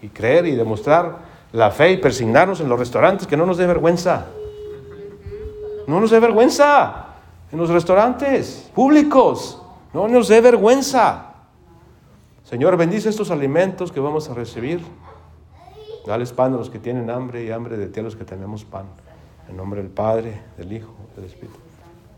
y, 0.00 0.06
creer 0.10 0.46
y 0.46 0.52
demostrar 0.52 1.18
la 1.50 1.72
fe 1.72 1.90
y 1.90 1.96
persignarnos 1.96 2.60
en 2.60 2.68
los 2.68 2.78
restaurantes, 2.78 3.26
que 3.26 3.36
no 3.36 3.44
nos 3.44 3.56
dé 3.56 3.66
vergüenza. 3.66 4.26
No 5.88 5.98
nos 5.98 6.12
dé 6.12 6.20
vergüenza 6.20 7.06
en 7.50 7.58
los 7.58 7.70
restaurantes 7.70 8.70
públicos, 8.72 9.60
no 9.92 10.06
nos 10.06 10.28
dé 10.28 10.40
vergüenza. 10.40 11.29
Señor, 12.50 12.76
bendice 12.76 13.08
estos 13.08 13.30
alimentos 13.30 13.92
que 13.92 14.00
vamos 14.00 14.28
a 14.28 14.34
recibir. 14.34 14.80
Dales 16.04 16.32
pan 16.32 16.52
a 16.52 16.56
los 16.56 16.68
que 16.68 16.80
tienen 16.80 17.08
hambre 17.08 17.44
y 17.44 17.52
hambre 17.52 17.76
de 17.76 17.86
ti 17.86 18.00
a 18.00 18.02
los 18.02 18.16
que 18.16 18.24
tenemos 18.24 18.64
pan. 18.64 18.86
En 19.48 19.56
nombre 19.56 19.80
del 19.80 19.90
Padre, 19.90 20.42
del 20.56 20.72
Hijo, 20.72 20.92
del 21.14 21.26
Espíritu. 21.26 21.56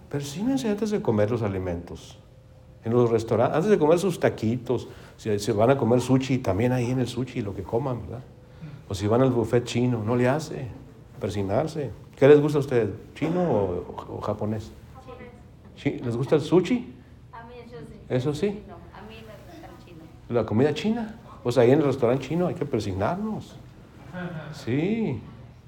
Persínense 0.09 0.71
antes 0.71 0.91
de 0.91 1.03
comer 1.03 1.31
los 1.31 1.43
alimentos 1.43 2.19
en 2.85 2.93
los 2.93 3.11
restaurantes, 3.11 3.57
antes 3.57 3.71
de 3.71 3.79
comer 3.79 3.99
sus 3.99 4.19
taquitos, 4.19 4.89
si 5.17 5.39
se 5.39 5.53
van 5.53 5.71
a 5.71 5.77
comer 5.77 6.01
sushi, 6.01 6.39
también 6.39 6.73
ahí 6.73 6.91
en 6.91 7.01
el 7.01 7.07
sushi 7.07 7.43
lo 7.43 7.55
que 7.55 7.63
coman, 7.63 8.03
¿verdad? 8.03 8.25
O 8.89 8.95
si 8.95 9.07
van 9.07 9.23
al 9.23 9.31
buffet 9.31 9.65
chino, 9.65 10.03
no 10.03 10.17
le 10.17 10.29
hace 10.29 10.67
persignarse. 11.21 11.91
¿Qué 12.17 12.27
les 12.27 12.41
gusta 12.41 12.59
a 12.59 12.61
ustedes? 12.61 12.89
¿Chino 13.15 13.43
o, 13.43 14.21
japonés? 14.21 14.73
¿Les 15.85 16.17
gusta 16.17 16.37
el 16.37 16.41
sushi? 16.41 16.95
A 17.33 17.45
mí 17.45 17.55
eso 17.65 17.77
sí. 17.87 17.95
¿Eso 18.09 18.35
sí? 18.35 18.47
A 18.47 19.03
mí 19.03 19.17
me 19.17 19.35
gusta 19.47 19.69
el 19.69 19.85
chino. 19.85 20.05
¿La 20.33 20.47
comida 20.47 20.73
china? 20.73 21.15
Pues 21.43 21.59
ahí 21.59 21.71
en 21.71 21.81
el 21.81 21.85
restaurante 21.85 22.27
chino 22.27 22.47
hay 22.47 22.55
que 22.55 22.65
persignarnos. 22.65 23.57
Sí. 24.53 25.21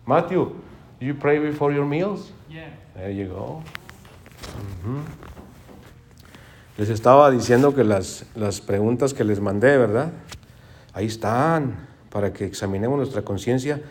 Matthew, 0.06 0.54
you 1.00 1.14
pray 1.14 1.38
before 1.38 1.74
your 1.74 1.84
meals? 1.84 2.32
Yeah. 2.48 2.70
There 2.94 3.14
you 3.14 3.28
go. 3.28 3.62
Les 6.78 6.88
estaba 6.88 7.30
diciendo 7.30 7.74
que 7.74 7.84
las, 7.84 8.26
las 8.34 8.60
preguntas 8.60 9.12
que 9.12 9.24
les 9.24 9.40
mandé, 9.40 9.76
¿verdad? 9.76 10.12
Ahí 10.92 11.06
están, 11.06 11.86
para 12.10 12.32
que 12.32 12.44
examinemos 12.44 12.96
nuestra 12.96 13.22
conciencia. 13.22 13.82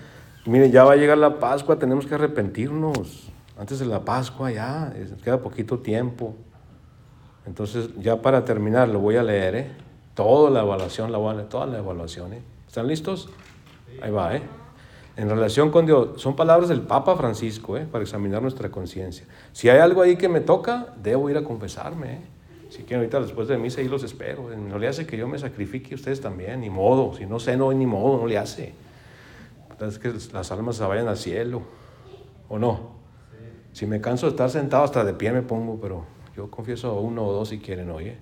Miren, 0.45 0.71
ya 0.71 0.83
va 0.83 0.93
a 0.93 0.95
llegar 0.95 1.17
la 1.17 1.39
Pascua, 1.39 1.77
tenemos 1.77 2.05
que 2.05 2.15
arrepentirnos. 2.15 3.31
Antes 3.57 3.79
de 3.79 3.85
la 3.85 4.03
Pascua 4.03 4.51
ya, 4.51 4.91
queda 5.23 5.39
poquito 5.39 5.79
tiempo. 5.79 6.35
Entonces, 7.45 7.89
ya 7.99 8.21
para 8.21 8.43
terminar, 8.43 8.89
lo 8.89 8.99
voy 8.99 9.17
a 9.17 9.23
leer, 9.23 9.55
¿eh? 9.55 9.83
Toda 10.15 10.49
la 10.49 10.61
evaluación, 10.61 11.11
la 11.11 11.33
leer, 11.33 11.49
toda 11.49 11.65
la 11.65 11.79
evaluación, 11.79 12.33
¿eh? 12.33 12.41
¿Están 12.67 12.87
listos? 12.87 13.29
Ahí 14.01 14.11
va, 14.11 14.35
¿eh? 14.35 14.41
En 15.15 15.29
relación 15.29 15.69
con 15.69 15.85
Dios, 15.85 16.21
son 16.21 16.35
palabras 16.35 16.69
del 16.69 16.81
Papa 16.81 17.15
Francisco, 17.15 17.77
¿eh? 17.77 17.87
Para 17.91 18.03
examinar 18.03 18.41
nuestra 18.41 18.69
conciencia. 18.69 19.25
Si 19.51 19.69
hay 19.69 19.79
algo 19.79 20.01
ahí 20.01 20.15
que 20.15 20.29
me 20.29 20.41
toca, 20.41 20.93
debo 21.01 21.29
ir 21.29 21.37
a 21.37 21.43
confesarme, 21.43 22.13
¿eh? 22.13 22.21
Si 22.69 22.79
quieren 22.79 23.01
ahorita 23.01 23.21
después 23.21 23.47
de 23.47 23.59
misa 23.59 23.81
ahí 23.81 23.87
los 23.87 24.03
espero. 24.03 24.49
No 24.57 24.79
le 24.79 24.87
hace 24.87 25.05
que 25.05 25.15
yo 25.15 25.27
me 25.27 25.37
sacrifique 25.37 25.93
ustedes 25.93 26.21
también, 26.21 26.61
ni 26.61 26.71
modo. 26.71 27.15
Si 27.15 27.27
no 27.27 27.39
sé, 27.39 27.55
no, 27.55 27.71
ni 27.71 27.85
modo, 27.85 28.17
no 28.17 28.25
le 28.25 28.39
hace. 28.39 28.73
Es 29.79 29.99
que 29.99 30.11
las 30.33 30.51
almas 30.51 30.77
se 30.77 30.83
vayan 30.83 31.07
al 31.07 31.17
cielo. 31.17 31.61
¿O 32.49 32.57
no? 32.57 32.93
Si 33.73 33.85
me 33.85 34.01
canso 34.01 34.25
de 34.25 34.31
estar 34.31 34.49
sentado 34.49 34.83
hasta 34.83 35.03
de 35.03 35.13
pie 35.13 35.31
me 35.31 35.43
pongo, 35.43 35.79
pero 35.79 36.05
yo 36.35 36.49
confieso 36.49 36.99
uno 36.99 37.27
o 37.27 37.33
dos 37.33 37.49
si 37.49 37.59
quieren, 37.59 37.91
oye. 37.91 38.17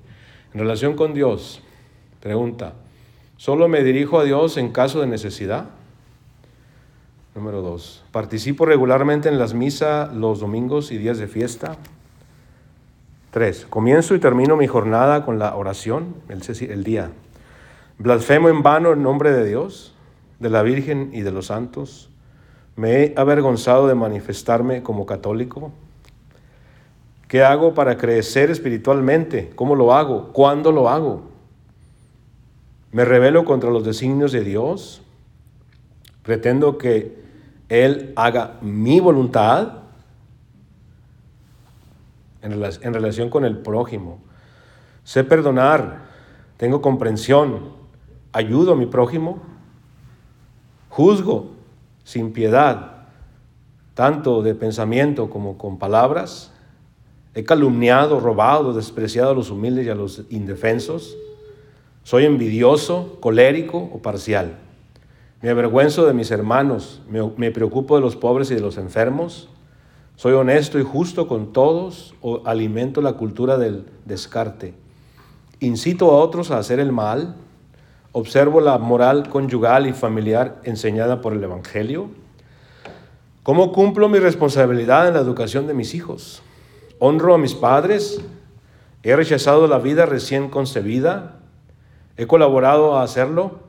En 0.53 0.59
relación 0.59 0.97
con 0.97 1.13
Dios, 1.13 1.61
pregunta, 2.21 2.73
¿solo 3.35 3.67
me 3.67 3.83
dirijo 3.83 4.19
a 4.19 4.23
Dios 4.23 4.55
en 4.57 4.71
caso 4.71 5.01
de 5.01 5.07
necesidad? 5.07 5.65
Número 7.35 7.61
dos, 7.61 8.03
¿participo 8.11 8.65
regularmente 8.65 9.27
en 9.27 9.39
las 9.39 9.53
misas 9.53 10.13
los 10.13 10.39
domingos 10.39 10.91
y 10.91 10.97
días 10.97 11.17
de 11.17 11.27
fiesta? 11.27 11.77
Tres, 13.31 13.65
comienzo 13.69 14.13
y 14.13 14.19
termino 14.19 14.55
mi 14.57 14.67
jornada 14.67 15.25
con 15.25 15.39
la 15.39 15.55
oración, 15.55 16.15
el, 16.29 16.41
el 16.69 16.83
día. 16.83 17.11
Blasfemo 17.97 18.49
en 18.49 18.61
vano 18.61 18.91
el 18.91 19.01
nombre 19.01 19.31
de 19.31 19.45
Dios, 19.45 19.95
de 20.39 20.49
la 20.49 20.61
Virgen 20.61 21.09
y 21.13 21.21
de 21.21 21.31
los 21.31 21.47
santos. 21.47 22.09
Me 22.75 23.03
he 23.03 23.13
avergonzado 23.15 23.87
de 23.87 23.95
manifestarme 23.95 24.83
como 24.83 25.05
católico. 25.05 25.71
¿Qué 27.29 27.43
hago 27.43 27.73
para 27.73 27.97
crecer 27.97 28.51
espiritualmente? 28.51 29.51
¿Cómo 29.55 29.75
lo 29.75 29.93
hago? 29.93 30.33
¿Cuándo 30.33 30.73
lo 30.73 30.89
hago? 30.89 31.30
¿Me 32.91 33.05
rebelo 33.05 33.45
contra 33.45 33.69
los 33.69 33.83
designios 33.83 34.31
de 34.31 34.43
Dios? 34.43 35.01
¿Pretendo 36.23 36.77
que 36.77 37.23
Él 37.69 38.13
haga 38.15 38.57
mi 38.61 38.99
voluntad? 38.99 39.81
en, 42.41 42.93
relación 42.93 43.29
con 43.29 43.45
el 43.45 43.57
prójimo. 43.57 44.19
Sé 45.03 45.23
perdonar, 45.23 46.01
tengo 46.57 46.81
comprensión, 46.81 47.73
ayudo 48.31 48.73
a 48.73 48.75
mi 48.75 48.85
prójimo, 48.85 49.41
juzgo 50.89 51.51
sin 52.03 52.33
piedad, 52.33 53.07
tanto 53.93 54.41
de 54.41 54.55
pensamiento 54.55 55.29
como 55.29 55.57
con 55.57 55.77
palabras. 55.77 56.51
He 57.33 57.43
calumniado, 57.43 58.19
robado, 58.19 58.73
despreciado 58.73 59.31
a 59.31 59.35
los 59.35 59.51
humildes 59.51 59.85
y 59.85 59.89
a 59.89 59.95
los 59.95 60.23
indefensos. 60.29 61.15
Soy 62.03 62.25
envidioso, 62.25 63.17
colérico 63.19 63.77
o 63.77 64.01
parcial. 64.01 64.57
Me 65.41 65.49
avergüenzo 65.49 66.05
de 66.05 66.13
mis 66.13 66.31
hermanos, 66.31 67.01
me, 67.07 67.51
preocupo 67.51 67.95
de 67.95 68.01
los 68.01 68.15
pobres 68.15 68.51
y 68.51 68.55
de 68.55 68.61
los 68.61 68.77
enfermos. 68.77 69.49
Soy 70.15 70.33
honesto 70.33 70.79
y 70.79 70.83
justo 70.83 71.27
con 71.27 71.53
todos 71.53 72.13
o 72.21 72.41
alimento 72.45 73.01
la 73.01 73.13
cultura 73.13 73.57
del 73.57 73.85
descarte. 74.05 74.73
Incito 75.59 76.11
a 76.11 76.17
otros 76.17 76.51
a 76.51 76.57
hacer 76.57 76.79
el 76.79 76.91
mal. 76.91 77.35
Observo 78.11 78.61
la 78.61 78.77
moral 78.77 79.29
conyugal 79.29 79.87
y 79.87 79.93
familiar 79.93 80.61
enseñada 80.63 81.21
por 81.21 81.33
el 81.33 81.43
Evangelio. 81.43 82.09
¿Cómo 83.43 83.71
cumplo 83.71 84.09
mi 84.09 84.19
responsabilidad 84.19 85.07
en 85.07 85.15
la 85.15 85.21
educación 85.21 85.65
de 85.65 85.73
mis 85.73 85.95
hijos? 85.95 86.43
honro 87.03 87.33
a 87.33 87.39
mis 87.39 87.55
padres, 87.55 88.21
he 89.01 89.15
rechazado 89.15 89.65
la 89.65 89.79
vida 89.79 90.05
recién 90.05 90.49
concebida, 90.49 91.39
he 92.21 92.27
colaborado 92.27 92.97
a 92.97 93.03
hacerlo, 93.03 93.59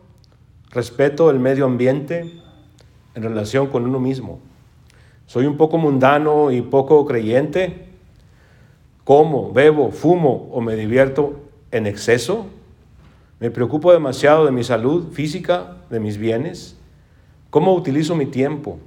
respeto 0.71 1.31
el 1.31 1.39
medio 1.39 1.65
ambiente 1.65 2.33
en 3.15 3.23
relación 3.23 3.69
con 3.69 3.85
uno 3.85 3.99
mismo. 3.99 4.41
Soy 5.27 5.47
un 5.47 5.57
poco 5.57 5.79
mundano 5.79 6.51
y 6.51 6.61
poco 6.61 7.07
creyente, 7.07 7.89
como, 9.05 9.53
bebo, 9.53 9.91
fumo 9.91 10.49
o 10.53 10.61
me 10.61 10.77
divierto 10.77 11.41
en 11.71 11.87
exceso, 11.87 12.47
me 13.41 13.51
preocupo 13.51 13.93
demasiado 13.93 14.45
de 14.45 14.53
mi 14.53 14.65
salud 14.65 15.13
física, 15.13 15.79
de 15.91 16.01
mis 16.01 16.19
bienes, 16.19 16.77
cómo 17.51 17.75
utilizo 17.75 18.15
mi 18.15 18.27
tiempo. 18.27 18.79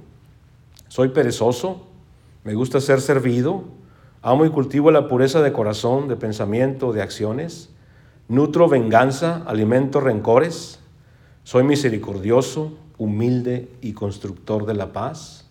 Soy 0.88 1.08
perezoso, 1.08 1.86
me 2.44 2.54
gusta 2.54 2.80
ser 2.80 3.00
servido, 3.00 3.64
Amo 4.26 4.44
y 4.44 4.50
cultivo 4.50 4.90
la 4.90 5.06
pureza 5.06 5.40
de 5.40 5.52
corazón, 5.52 6.08
de 6.08 6.16
pensamiento, 6.16 6.92
de 6.92 7.00
acciones. 7.00 7.70
Nutro 8.28 8.68
venganza, 8.68 9.44
alimento 9.46 10.00
rencores. 10.00 10.80
Soy 11.44 11.62
misericordioso, 11.62 12.76
humilde 12.98 13.70
y 13.80 13.92
constructor 13.92 14.66
de 14.66 14.74
la 14.74 14.92
paz. 14.92 15.46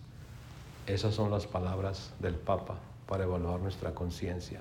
Esas 0.86 1.14
son 1.14 1.30
las 1.30 1.46
palabras 1.46 2.12
del 2.20 2.34
Papa 2.34 2.74
para 3.08 3.24
evaluar 3.24 3.60
nuestra 3.60 3.94
conciencia. 3.94 4.60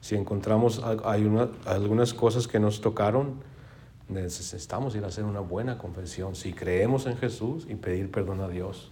Si 0.00 0.14
encontramos 0.14 0.82
hay 1.04 1.30
algunas 1.66 2.14
cosas 2.14 2.48
que 2.48 2.58
nos 2.58 2.80
tocaron, 2.80 3.34
necesitamos 4.08 4.96
ir 4.96 5.04
a 5.04 5.08
hacer 5.08 5.24
una 5.24 5.40
buena 5.40 5.76
confesión. 5.76 6.34
Si 6.34 6.54
creemos 6.54 7.04
en 7.04 7.18
Jesús 7.18 7.66
y 7.68 7.74
pedir 7.74 8.10
perdón 8.10 8.40
a 8.40 8.48
Dios 8.48 8.90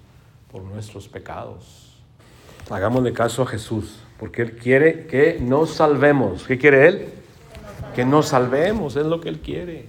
por 0.52 0.62
nuestros 0.62 1.08
pecados. 1.08 1.96
Hagámosle 2.68 3.14
caso 3.14 3.42
a 3.42 3.46
Jesús, 3.46 4.00
porque 4.18 4.42
Él 4.42 4.56
quiere 4.56 5.06
que 5.06 5.40
nos 5.40 5.70
salvemos. 5.70 6.46
¿Qué 6.46 6.58
quiere 6.58 6.86
Él? 6.86 7.19
Que 7.94 8.04
nos 8.04 8.28
salvemos, 8.28 8.96
es 8.96 9.06
lo 9.06 9.20
que 9.20 9.28
Él 9.28 9.40
quiere, 9.40 9.86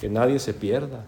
que 0.00 0.08
nadie 0.08 0.38
se 0.38 0.54
pierda. 0.54 1.04